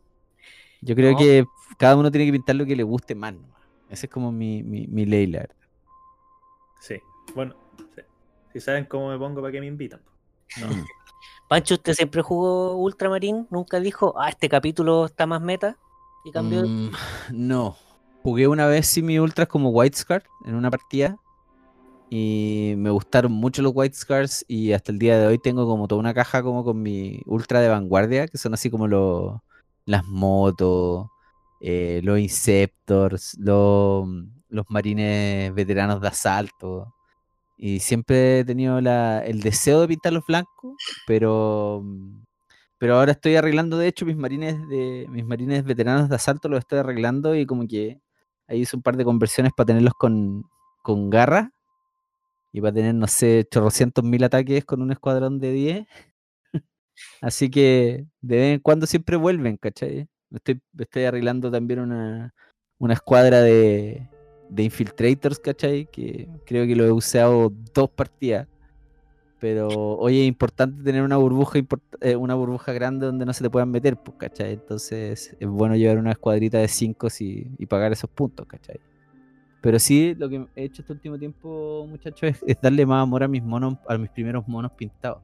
[0.81, 1.17] Yo creo No.
[1.17, 1.45] que
[1.77, 3.33] cada uno tiene que pintar lo que le guste más.
[3.33, 3.41] ¿no?
[3.89, 5.55] Esa es como mi, mi, mi ley, la verdad.
[6.79, 6.95] Sí.
[7.35, 7.55] Bueno,
[7.95, 8.01] sí.
[8.53, 10.01] si saben cómo me pongo para que me invitan.
[10.57, 10.83] Mm.
[11.47, 13.45] Pancho, ¿usted siempre jugó Ultramarín?
[13.49, 15.77] ¿Nunca dijo, ah, este capítulo está más meta?
[16.23, 16.63] Y cambió.
[16.65, 16.91] Mm,
[17.33, 17.75] no.
[18.23, 21.17] Jugué una vez sí mi ultras como White Scar en una partida.
[22.09, 24.45] Y me gustaron mucho los White Scars.
[24.47, 27.61] Y hasta el día de hoy tengo como toda una caja como con mi ultra
[27.61, 28.27] de vanguardia.
[28.27, 29.39] Que son así como los
[29.85, 31.07] las motos,
[31.61, 34.07] eh, los Inceptors, los,
[34.69, 36.93] marines veteranos de asalto.
[37.57, 40.75] Y siempre he tenido la- el deseo de pintarlos blancos.
[41.07, 41.83] Pero
[42.77, 46.59] pero ahora estoy arreglando, de hecho, mis marines de mis marines veteranos de asalto los
[46.59, 48.01] estoy arreglando y como que
[48.47, 50.43] ahí hice un par de conversiones para tenerlos con,
[50.83, 51.51] con garra
[52.51, 55.87] y para tener, no sé, chorrocientos mil ataques con un escuadrón de 10.
[57.21, 60.07] Así que de vez en cuando siempre vuelven, ¿cachai?
[60.31, 62.33] Estoy, estoy arreglando también una,
[62.79, 64.07] una escuadra de,
[64.49, 65.87] de infiltrators, ¿cachai?
[65.91, 68.47] Que creo que lo he usado dos partidas.
[69.39, 71.59] Pero hoy es importante tener una burbuja
[72.01, 74.53] eh, una burbuja grande donde no se te puedan meter, pues, ¿cachai?
[74.53, 78.79] Entonces es bueno llevar una escuadrita de 5 y pagar esos puntos, ¿cachai?
[79.61, 83.23] Pero sí, lo que he hecho este último tiempo, muchachos, es, es darle más amor
[83.23, 85.21] a mis monos, a mis primeros monos pintados.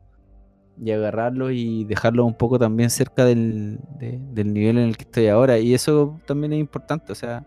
[0.83, 5.03] Y agarrarlos y dejarlos un poco también cerca del, de- del nivel en el que
[5.03, 5.57] estoy ahora.
[5.57, 7.11] Y eso también es importante.
[7.11, 7.45] O sea,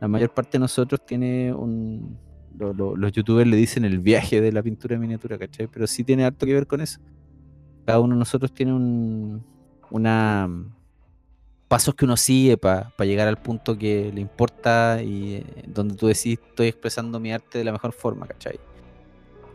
[0.00, 2.18] la mayor parte de nosotros tiene un.
[2.58, 5.66] lo- lo- los youtubers le dicen el viaje de la pintura de miniatura, ¿cachai?
[5.68, 7.00] Pero sí tiene harto que ver con eso.
[7.86, 9.42] Cada uno de nosotros tiene un.
[9.90, 10.48] una
[11.68, 16.06] pasos que uno sigue para llegar al punto que le importa y eh, donde tú
[16.06, 18.58] decís estoy expresando mi arte de la mejor forma, ¿cachai?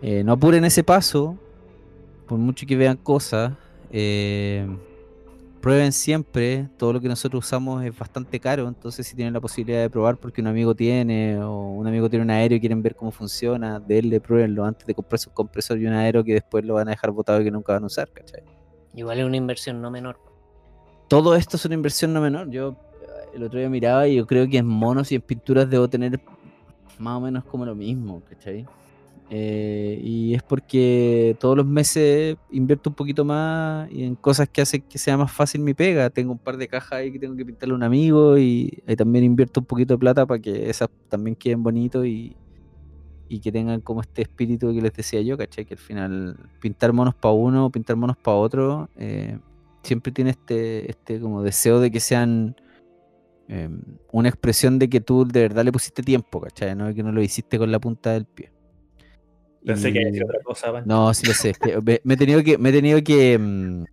[0.02, 1.38] Eh, no apuren ese paso,
[2.34, 3.54] por mucho que vean cosas,
[3.92, 4.68] eh,
[5.62, 9.82] prueben siempre, todo lo que nosotros usamos es bastante caro, entonces si tienen la posibilidad
[9.82, 12.96] de probar porque un amigo tiene o un amigo tiene un aéreo y quieren ver
[12.96, 16.74] cómo funciona, denle, pruébenlo antes de comprarse un compresor y un aéreo que después lo
[16.74, 18.42] van a dejar botado y que nunca van a usar, ¿cachai?
[18.96, 20.18] Igual es una inversión no menor.
[21.08, 22.50] todo esto es una inversión no menor.
[22.50, 22.70] Yo
[23.04, 25.88] eh, el otro día miraba y yo creo que en monos y en pinturas debo
[25.88, 26.20] tener
[26.98, 28.66] más o menos como lo mismo, ¿cachai?
[29.36, 34.62] Eh, y es porque todos los meses invierto un poquito más y en cosas que
[34.62, 36.12] hacen que sea más fácil mi pega.
[36.12, 38.96] Tengo un par de cajas ahí que tengo que pintarle a un amigo y ahí
[38.96, 42.38] también invierto un poquito de plata para que esas también queden bonitos y,
[43.28, 45.66] y que tengan como este espíritu que les decía yo, ¿cachai?
[45.66, 49.40] Que al final pintar monos para uno, pintar monos para otro, eh,
[49.82, 52.56] siempre tiene este, este como deseo de que sean
[53.48, 53.68] eh,
[54.12, 56.76] una expresión de que tú de verdad le pusiste tiempo, ¿cachai?
[56.76, 56.94] ¿no?
[56.94, 58.53] Que no lo hiciste con la punta del pie.
[59.66, 60.88] Pensé que Y- otra cosa, Pancho.
[60.88, 61.54] No, sí lo sé.
[61.84, 63.84] me, me he tenido que, me he tenido que, mm,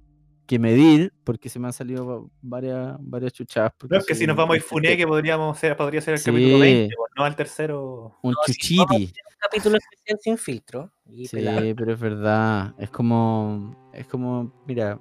[0.47, 3.73] que medir porque se me han salido va- varias, varias chuchadas.
[3.79, 6.01] porque No, es que si nos vamos a ir un funé, que podríamos ser, podría
[6.01, 6.31] ser el Sí.
[6.31, 8.17] capítulo 20, pues, no al tercero.
[8.23, 8.77] Un No, chuchiti.
[8.79, 10.91] vamos Un capítulo especial sin filtro.
[11.09, 11.61] Y Sí, pelado.
[11.77, 12.75] pero es verdad.
[12.79, 13.91] Es como.
[13.95, 14.53] Es como.
[14.67, 14.99] Mira.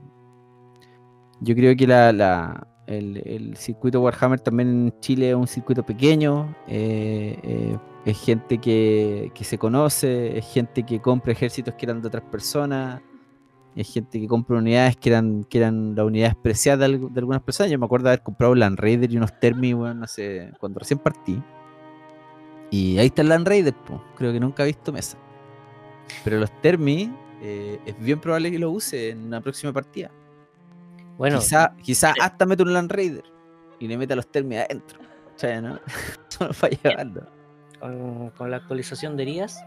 [1.41, 5.86] Yo creo que la, la- el, el circuito Warhammer también en Chile es un circuito
[5.86, 6.56] pequeño.
[6.68, 10.38] eh, eh, es gente que, que se conoce.
[10.38, 13.02] Es gente que compra ejércitos que eran de otras personas.
[13.76, 17.42] Es gente que compra unidades que eran, que eran las unidades preciadas de, de algunas
[17.44, 17.72] personas.
[17.72, 20.08] Yo me acuerdo de haber comprado Land Raider y unos Termi, bueno, no
[20.60, 21.42] cuando recién partí.
[22.72, 23.74] Y ahí está el Land Raider,
[24.16, 25.18] creo que nunca he visto mesa.
[26.24, 27.12] Pero los Termi
[27.42, 30.12] eh, es bien probable que lo use en una próxima partida.
[31.20, 33.24] Bueno, quizá quizá hasta mete un Land Raider
[33.78, 34.99] y le meta los Termi adentro.
[35.32, 35.80] ¿cachai, no?
[36.30, 37.28] Solo para llevarlo.
[37.80, 39.63] con, con la actualización de Díaz,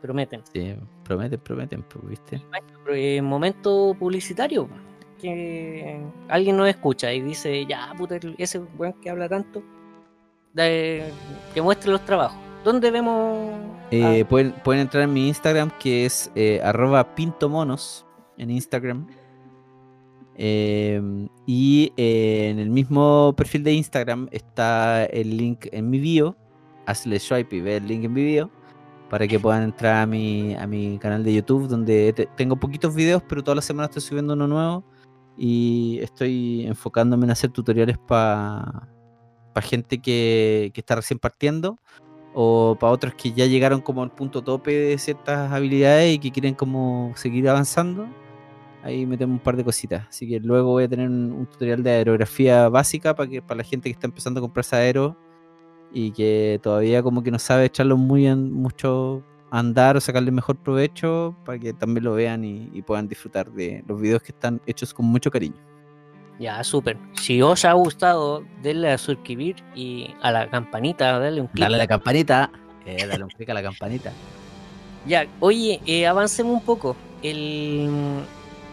[0.00, 0.42] prometen.
[0.52, 2.42] Sí, prometen, prometen, pues, ¿viste?
[2.88, 4.68] En momento publicitario,
[5.20, 9.62] que alguien nos escucha y dice, ya, puta, ese weón que habla tanto,
[10.52, 11.10] de-
[11.54, 12.38] que muestre los trabajos.
[12.64, 13.50] ¿Dónde vemos?
[13.90, 18.06] Eh, ah, pueden, pueden entrar en mi Instagram que es eh, arroba pintomonos
[18.38, 19.06] en Instagram.
[20.36, 21.00] Eh,
[21.46, 26.36] y eh, en el mismo perfil de Instagram está el link en mi bio.
[26.86, 28.50] Hazle swipe y ve el link en mi bio.
[29.10, 32.94] para que puedan entrar a mi, a mi canal de YouTube, donde te- tengo poquitos
[32.94, 34.84] videos, pero todas las semanas estoy subiendo uno nuevo
[35.36, 38.88] y estoy enfocándome en hacer tutoriales para
[39.62, 41.78] gente que, que está recién partiendo
[42.34, 46.32] o para otros que ya llegaron como al punto tope de ciertas habilidades y que
[46.32, 48.08] quieren como seguir avanzando.
[48.84, 50.06] Ahí metemos un par de cositas.
[50.08, 53.58] Así que luego voy a tener un, un tutorial de aerografía básica para que para
[53.58, 55.16] la gente que está empezando a comprarse aero
[55.92, 60.30] y que todavía como que no sabe echarlo muy en, mucho a andar o sacarle
[60.30, 64.32] mejor provecho para que también lo vean y, y puedan disfrutar de los videos que
[64.32, 65.56] están hechos con mucho cariño.
[66.38, 66.98] Ya, súper.
[67.12, 71.62] Si os ha gustado, denle a suscribir y a la campanita, dale un clic.
[71.62, 72.50] Dale a la campanita.
[72.84, 74.12] Eh, dale un clic a la campanita.
[75.06, 76.96] Ya, oye, eh, avancemos un poco.
[77.22, 77.88] El...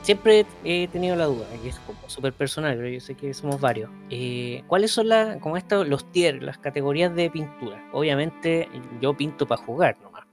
[0.01, 3.61] Siempre he tenido la duda, que es como súper personal, pero yo sé que somos
[3.61, 3.89] varios.
[4.09, 7.87] Eh, ¿Cuáles son las, como esto, los tiers, las categorías de pintura?
[7.93, 8.67] Obviamente
[8.99, 10.25] yo pinto para jugar nomás.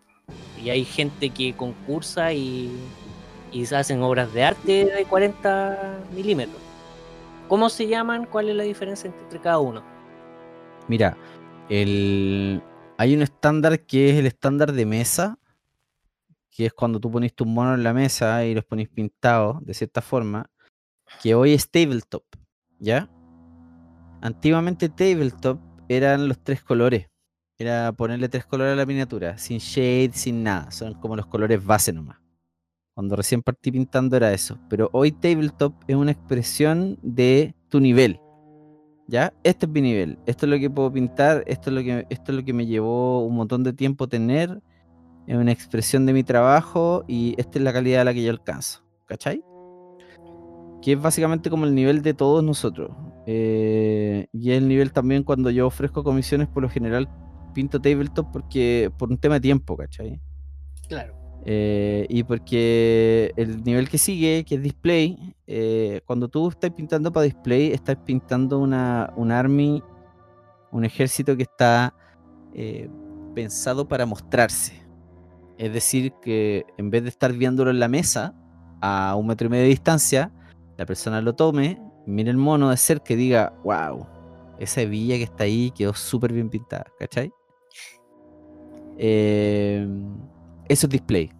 [0.63, 2.71] Y hay gente que concursa y,
[3.53, 6.61] y se hacen obras de arte de 40 milímetros.
[7.49, 8.27] ¿Cómo se llaman?
[8.27, 9.83] ¿Cuál es la diferencia entre cada uno?
[10.87, 11.17] Mira,
[11.69, 12.63] el...
[12.97, 15.39] hay un estándar que es el estándar de mesa,
[16.59, 19.75] que es cuando tú pones tus monos en la mesa y los pones pintados de
[19.75, 20.51] cierta forma,
[21.23, 22.25] que hoy es tabletop,
[22.81, 23.09] ¿ya?
[24.23, 27.07] Antiguamente tabletop eran los tres colores.
[27.59, 30.73] Era ponerle tres colores a la miniatura, sin shade, sin nada.
[30.73, 32.19] Son como los colores base nomás.
[32.93, 34.59] Cuando recién partí pintando era eso.
[34.69, 38.21] Pero hoy tabletop es una expresión de tu nivel.
[39.07, 39.33] ¿Ya?
[39.45, 40.19] Este es mi nivel.
[40.27, 41.45] Esto es lo que puedo pintar.
[41.47, 44.61] Esto es lo que, esto es lo que me llevó un montón de tiempo tener.
[45.29, 48.31] Es una expresión de mi trabajo y esta es la calidad a la que yo
[48.31, 48.83] alcanzo.
[49.05, 49.45] ¿Cachai?
[50.81, 52.91] Que es básicamente como el nivel de todos nosotros.
[53.27, 57.11] Eh, y es el nivel también cuando yo ofrezco comisiones, por lo general
[57.53, 60.19] pinto tabletop porque por un tema de tiempo, ¿cachai?
[60.89, 61.15] Claro.
[61.45, 67.13] Eh, y porque el nivel que sigue, que es display, eh, cuando tú estás pintando
[67.13, 69.83] para display, estás pintando una, un army,
[70.73, 71.95] un ejército que está
[72.55, 72.89] eh,
[73.35, 74.88] pensado para mostrarse.
[75.59, 78.35] Es decir, que en vez de estar viéndolo en la mesa
[78.81, 80.33] a un metro y medio de distancia,
[80.77, 84.07] la persona lo tome, mire el mono de cerca y diga, wow,
[84.61, 87.33] esa villa que está ahí quedó súper bien pintada, ¿cachai?
[88.97, 89.87] Eh,
[90.69, 91.31] eso es display.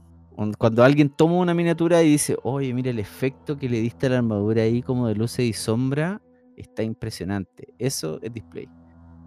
[0.57, 4.11] Cuando alguien toma una miniatura y dice, oye, mira el efecto que le diste a
[4.11, 6.23] la armadura ahí como de luces y sombra,
[6.57, 7.75] está impresionante.
[7.79, 8.69] Eso es display.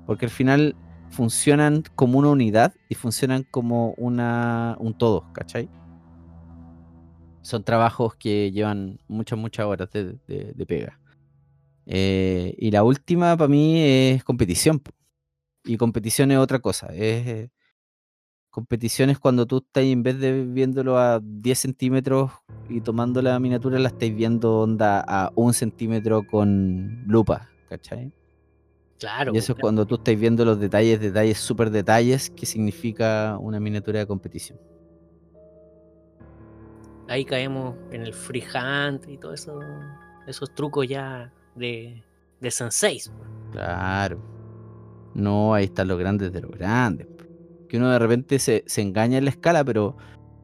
[0.05, 0.75] Porque al final
[1.11, 5.69] funcionan como una unidad y funcionan como una, un todo, ¿cachai?
[7.41, 10.99] Son trabajos que llevan muchas, muchas horas de, de- pega.
[11.85, 14.81] Eh, y la última para mí es competición.
[15.65, 16.87] Y competición es otra cosa.
[16.87, 17.49] Es, eh,
[18.49, 22.31] competición es cuando tú estás, en vez de viéndolo a 10 centímetros
[22.69, 28.13] y tomando la miniatura, la estáis viendo onda a un centímetro con lupa, ¿cachai?
[29.01, 29.33] Claro.
[29.33, 33.59] Y eso es cuando tú estás viendo los detalles, detalles, súper detalles, que significa una
[33.59, 34.59] miniatura de competición.
[37.07, 39.59] Ahí caemos en el freehand y todo eso,
[40.27, 42.03] esos trucos ya de,
[42.39, 43.11] de senseis.
[43.51, 44.21] Claro.
[45.15, 47.07] No, ahí están los grandes de los grandes.
[47.67, 49.97] Que uno de repente se, se engaña en la escala, pero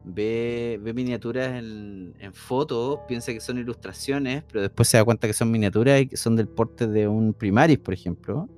[0.08, 5.26] ve, ve miniaturas en, en fotos, piensa que son ilustraciones, pero después se da cuenta
[5.26, 8.48] que son miniaturas y que son del porte de un Primaris, por ejemplo.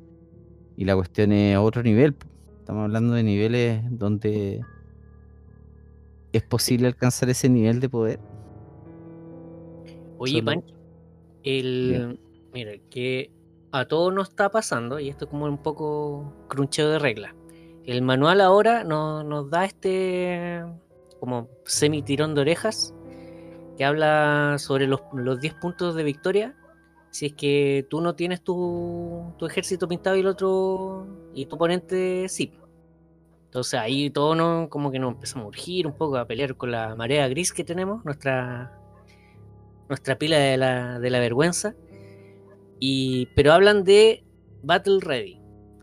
[0.76, 2.14] Y la cuestión es otro nivel.
[2.60, 4.60] Estamos hablando de niveles donde
[6.32, 8.20] es posible alcanzar ese nivel de poder.
[10.18, 10.74] Oye, Solo- Pancho,
[11.42, 12.18] el,
[12.54, 13.30] mira, que
[13.72, 17.34] a todos nos está pasando, y esto es como un poco cruncheo de reglas.
[17.84, 20.62] El manual ahora no- nos da este
[21.20, 22.94] como semi tirón de orejas
[23.76, 26.56] que habla sobre los, los 10 puntos de victoria.
[27.10, 31.56] Si es que tú no tienes tu, tu ejército pintado y el otro, y tu
[31.56, 32.52] oponente sí.
[33.46, 36.70] Entonces ahí todos nos, como que nos empezamos a urgir un poco a pelear con
[36.70, 38.78] la marea gris que tenemos, nuestra,
[39.88, 41.74] nuestra pila de la, de la vergüenza.
[42.78, 44.22] Y, pero hablan de
[44.62, 45.40] Battle Ready.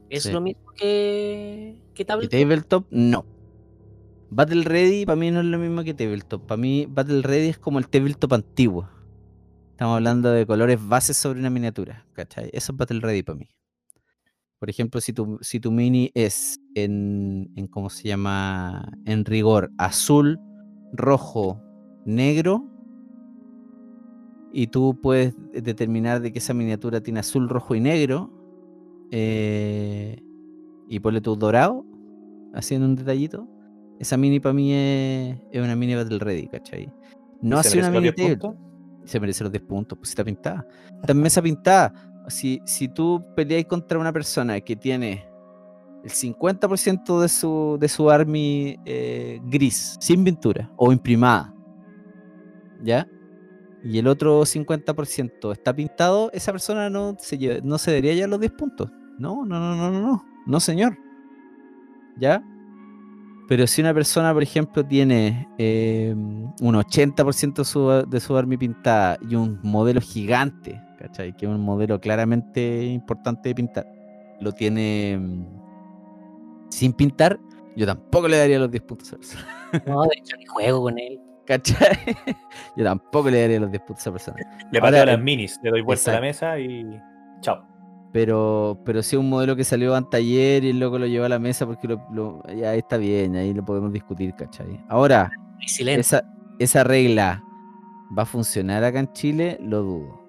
[0.10, 0.32] ¿Es Sí.
[0.32, 2.40] lo mismo que, que ¿Y Tabletop?
[2.40, 2.86] Tabletop?
[2.90, 3.26] No.
[4.30, 6.46] Battle Ready para mí no es lo mismo que Tabletop.
[6.46, 8.90] Para mí Battle Ready es como el Tabletop antiguo.
[9.72, 12.06] Estamos hablando de colores bases sobre una miniatura.
[12.14, 12.50] ¿Cachai?
[12.54, 13.48] Eso es Battle Ready para mí.
[14.60, 18.92] Por ejemplo, si tu, mini es en, en, ¿cómo se llama?
[19.06, 20.40] En rigor azul,
[20.94, 21.62] rojo,
[22.06, 22.68] negro,
[24.52, 28.32] y tú puedes determinar de que esa miniatura tiene azul, rojo y negro,
[29.12, 30.24] eh,
[30.90, 31.86] y ponle tu dorado,
[32.56, 33.48] haciendo un detallito,
[34.00, 36.92] Esa mini para mí es, es una mini Battle Ready, ¿cachai?
[37.42, 38.38] No ¿Y se hace una mini 10 table.
[38.38, 38.56] puntos?
[39.06, 40.66] Se merece los 10 puntos, pues está pintada.
[41.02, 41.94] Está en mesa pintada.
[42.28, 45.26] Si, si tú peleáis contra una persona que tiene
[46.04, 51.54] el 50% de su, de su army eh, gris, sin pintura o imprimada,
[52.84, 53.08] ¿ya?
[53.84, 58.30] Y el otro 50% está pintado, esa persona no se, lleva- no se debería llevar
[58.32, 58.92] los 10 puntos.
[59.18, 60.98] No, no, no, no, no, no, no, señor.
[62.18, 62.44] ¿Ya?
[63.48, 68.58] Pero si una persona, por ejemplo, tiene eh, un 80% de su, de su army
[68.58, 71.36] pintada y un modelo gigante, ¿cachai?
[71.36, 73.88] Que es un modelo claramente importante de pintar,
[74.42, 75.46] lo tiene mm,
[76.70, 77.40] sin pintar,
[77.78, 79.86] yo tampoco le daría los 10 puntos a esa persona.
[79.86, 81.22] No, de hecho, ni juego con él.
[81.46, 81.98] ¿Cachai?
[82.76, 84.68] Yo tampoco le daría los 10 puntos a esa persona.
[84.72, 87.00] Le pateo las minis, le doy vuelta a la mesa y.
[87.42, 87.64] Chao.
[88.14, 91.26] Pero, pero si es un modelo que salió en taller y el loco lo lleva
[91.26, 94.84] a la mesa porque lo, lo- ya está bien, ahí lo podemos discutir, ¿cachai?
[94.88, 95.30] Ahora,
[96.00, 96.24] esa,
[96.58, 97.44] esa regla
[98.18, 100.22] va a funcionar acá en Chile, lo dudo.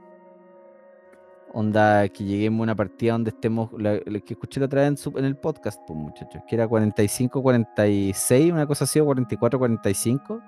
[1.55, 4.89] Onda, que lleguemos a una partida donde estemos, la, la que escuché la otra vez
[4.89, 10.43] en, su- en el podcast, pues muchachos, que era 45-46, una cosa así, o 44-45.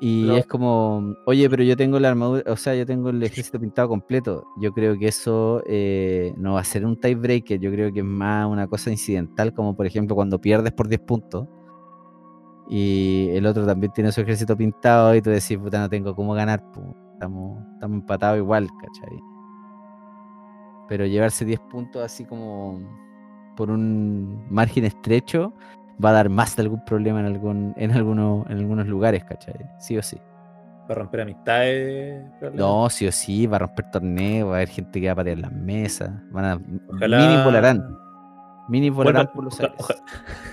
[0.00, 3.22] Y Pero- es como, oye, pero yo tengo la armadura, o sea, yo tengo el
[3.22, 4.44] ejército pintado completo.
[4.58, 8.04] Yo creo que eso eh, no va a ser un tiebreaker, yo creo que es
[8.04, 11.48] más una cosa incidental, como por ejemplo cuando pierdes por 10 puntos
[12.68, 16.34] y el otro también tiene su ejército pintado y tú decís, puta, no tengo cómo
[16.34, 16.82] ganar, po.
[17.14, 19.18] Estamos, estamos empatados igual, ¿cachai?
[20.88, 22.80] Pero llevarse 10 puntos así como
[23.56, 25.52] por un margen estrecho
[26.04, 29.54] va a dar más de algún problema en algún en algunos en algunos lugares, ¿cachai?
[29.78, 30.18] Sí o sí.
[30.88, 32.24] Va a romper amistades.
[32.54, 35.16] No, sí o sí, va a romper torneos, va a haber gente que va a
[35.16, 36.60] patear las mesas, van a
[36.94, 37.18] Ojalá.
[37.18, 37.98] mini volarán,
[38.68, 39.76] mini volarán Vuelvan- por los oja- aires.
[39.80, 39.94] oja-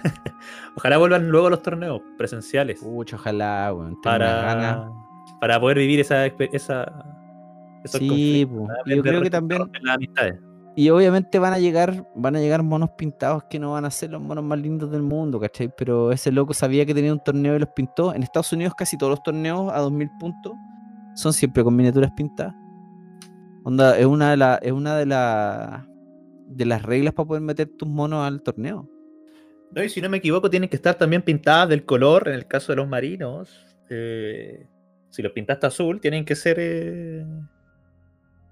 [0.76, 2.80] Ojalá vuelvan luego los torneos presenciales.
[2.82, 3.96] Pucha, ojalá, ganas.
[4.04, 4.90] para,
[5.40, 6.92] para poder vivir esa, esa
[7.86, 8.68] Sí, po.
[8.88, 10.40] yo creo que también romper las amistades.
[10.76, 14.10] Y obviamente van a llegar, van a llegar monos pintados que no van a ser
[14.10, 15.72] los monos más lindos del mundo, ¿cachai?
[15.78, 18.14] Pero ese loco sabía que tenía un torneo y los pintó.
[18.14, 20.54] En Estados Unidos casi todos los torneos a 2000 puntos
[21.16, 22.56] son siempre con miniaturas pintadas.
[23.64, 25.86] Onda, es una de las, es una de las
[26.48, 28.90] de las reglas para poder meter tus monos al torneo.
[29.72, 32.48] No, y si no me equivoco, tienen que estar también pintadas del color, en el
[32.48, 33.50] caso de los marinos.
[33.90, 34.68] eh,
[35.10, 36.58] si los pintaste azul, tienen que ser.
[36.60, 37.26] eh,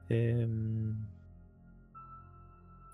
[0.10, 0.96] em,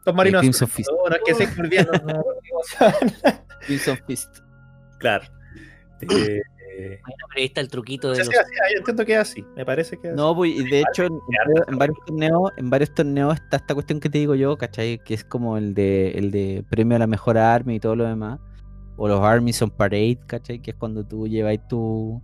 [0.07, 0.75] los marinos Crimson azules.
[0.75, 0.89] Fist.
[0.91, 3.43] No, no, es que se me olvida, no, no, no, ¿cómo se llaman?
[3.65, 4.37] Crimson Fist.
[4.99, 5.25] Claro.
[6.01, 6.41] Eh,
[7.01, 8.39] Bueno, pero ahí está el truquito de sí, los.
[8.39, 9.45] así, yo entiendo que es así.
[9.55, 13.33] Me parece que es No, pues, y de hecho, en varios torneos, en varios torneos
[13.35, 14.99] está esta cuestión que te digo yo, ¿cachai?
[15.03, 18.05] Que es como el de, el de premio a la mejor army y todo lo
[18.05, 18.39] demás.
[18.95, 20.61] O los armies on parade, ¿cachai?
[20.61, 22.21] Que es cuando tú lleváis tu,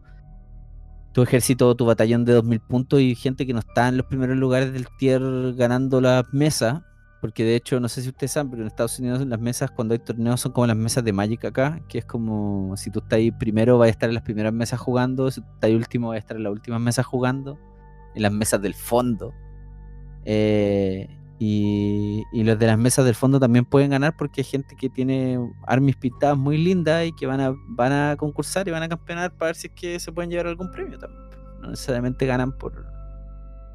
[1.13, 4.38] tu ejército, tu batallón de 2000 puntos y gente que no está en los primeros
[4.38, 5.21] lugares del tier
[5.55, 6.81] ganando las mesas.
[7.24, 9.93] Porque de hecho, no sé si ustedes saben, pero en Estados Unidos las mesas cuando
[9.93, 13.15] hay torneos son como las mesas de Magic acá, que es como si tú estás
[13.15, 16.09] ahí primero, vas a estar en las primeras mesas jugando, si tú estás ahí último,
[16.09, 17.57] vas a estar en las últimas mesas jugando,
[18.13, 19.34] en las mesas del fondo.
[20.26, 21.07] Eh,
[21.39, 25.39] y, los de las mesas del fondo también pueden ganar porque hay gente que tiene
[25.65, 29.32] armies pintadas muy lindas y que van a, van a concursar y van a campeonar
[29.32, 31.24] para ver si es que se pueden llevar algún premio también.
[31.61, 32.86] No necesariamente ganan por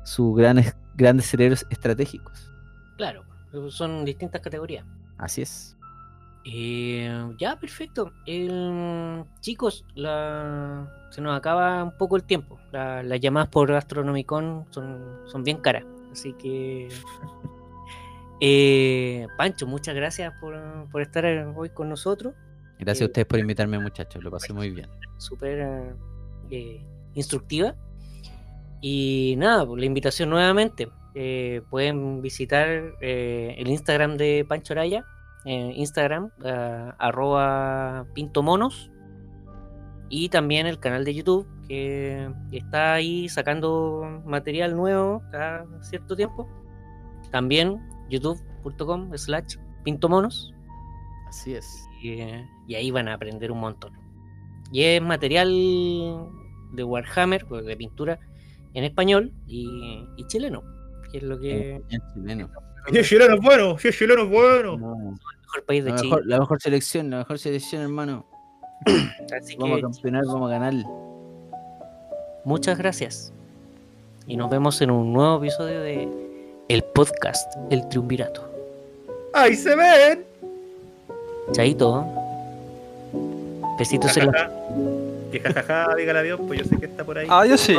[0.05, 2.53] sus grandes, grandes cerebros estratégicos.
[2.99, 3.28] Claro,
[3.70, 4.84] son distintas categorías.
[5.18, 5.76] Así es.
[6.44, 8.12] Eh, ya, perfecto.
[8.26, 12.59] El- chicos, la- se nos acaba un poco el tiempo.
[12.72, 15.84] La- las llamadas por Astronomicon son, son bien caras.
[16.12, 16.88] Así que.
[18.40, 20.57] Eh, Pancho, muchas gracias por,
[20.92, 21.24] por estar
[21.57, 22.34] hoy con nosotros.
[22.78, 24.22] Gracias Eh, a ustedes por invitarme, muchachos.
[24.22, 24.88] Lo pasé muy bien.
[25.16, 25.92] Súper
[26.51, 27.74] eh, instructiva.
[28.80, 30.88] Y nada, pues, la invitación nuevamente.
[31.20, 35.04] Eh, pueden visitar eh, el Instagram de Pancho Araya.
[35.44, 36.30] En Instagram,
[36.98, 38.92] arroba pintomonos.
[40.08, 46.48] Y también el canal de YouTube, que está ahí sacando material nuevo cada cierto tiempo.
[47.32, 50.54] También youtube.com slash pintomonos.
[51.28, 51.66] Así es.
[52.00, 53.92] Y, eh, y ahí van a aprender un montón.
[54.70, 55.50] Y es material
[56.72, 58.20] de Warhammer, pues, de pintura
[58.74, 60.62] en español y, y chileno,
[61.11, 62.50] que es lo que En, en chileno.
[62.92, 64.76] Es chileno es bueno, es chileno es bueno.
[64.78, 66.09] No, el mejor país de la, Chile.
[66.09, 68.26] mejor, la mejor selección, la mejor selección, hermano.
[69.38, 70.74] Así Vamos a campeonar, vamos a ganar.
[72.44, 73.32] muchas gracias.
[74.26, 76.09] Y nos vemos en un nuevo episodio de
[76.68, 78.46] el podcast El Triunvirato.
[79.32, 80.24] ¡Ahí se ven!
[81.52, 82.06] Chaito.
[83.78, 84.32] Besitos en la...
[84.32, 84.52] Jajaja.
[85.32, 87.26] Que jajaja, dígale adiós, pues yo sé que está por ahí.
[87.30, 87.74] Ah, yo sí.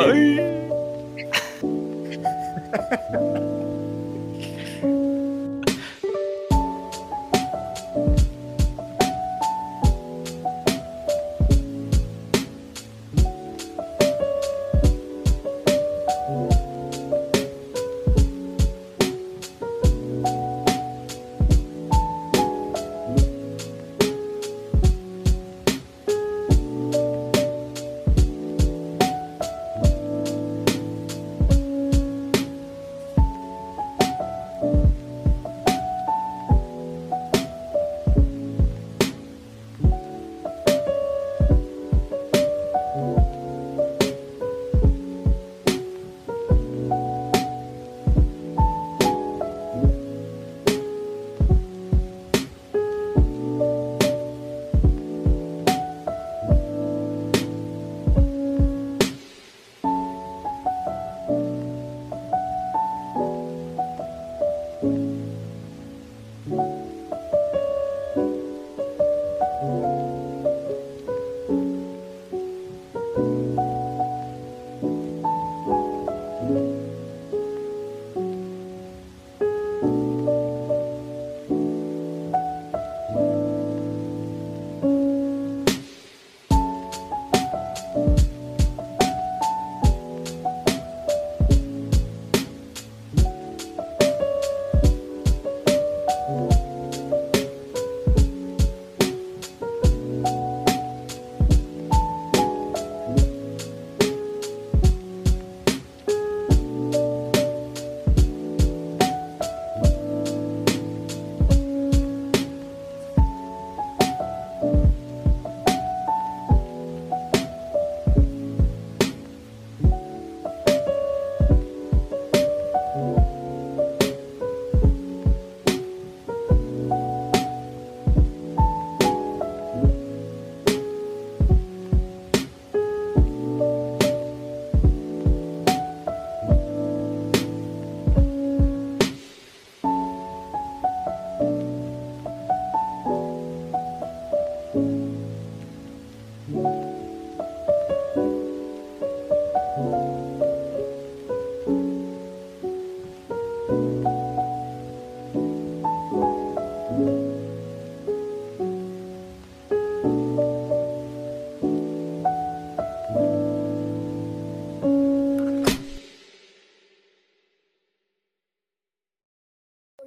[2.71, 3.58] Ha ha ha.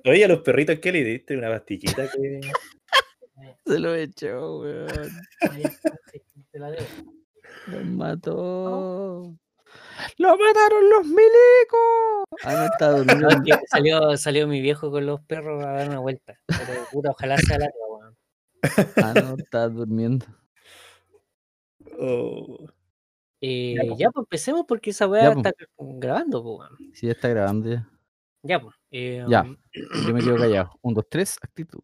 [0.04, 1.36] Oye, a los perritos, ¿qué le diste?
[1.36, 2.40] Una pastillita que.
[3.66, 5.10] Se lo echó, weón.
[7.68, 9.34] Los mató.
[10.18, 12.24] ¡Lo mataron los milicos!
[12.44, 13.28] Ah, no está durmiendo.
[13.44, 16.38] que salió, salió mi viejo con los perros a dar una vuelta.
[16.46, 18.16] Pero puta, ojalá sea larga, weón.
[18.96, 20.26] Ah, no, está durmiendo.
[21.98, 22.66] Oh.
[23.40, 23.98] Eh, Ya, pues.
[23.98, 25.46] ya, pues empecemos porque esa weá Ya, pues.
[25.46, 26.92] está grabando, pues, weón.
[26.94, 27.88] Sí, está grabando ya.
[28.42, 28.74] Ya, pues.
[28.90, 29.42] eh, Ya.
[29.42, 29.56] um,
[30.06, 30.70] Yo me quedo callado.
[30.82, 31.80] Un, dos, tres, actitud.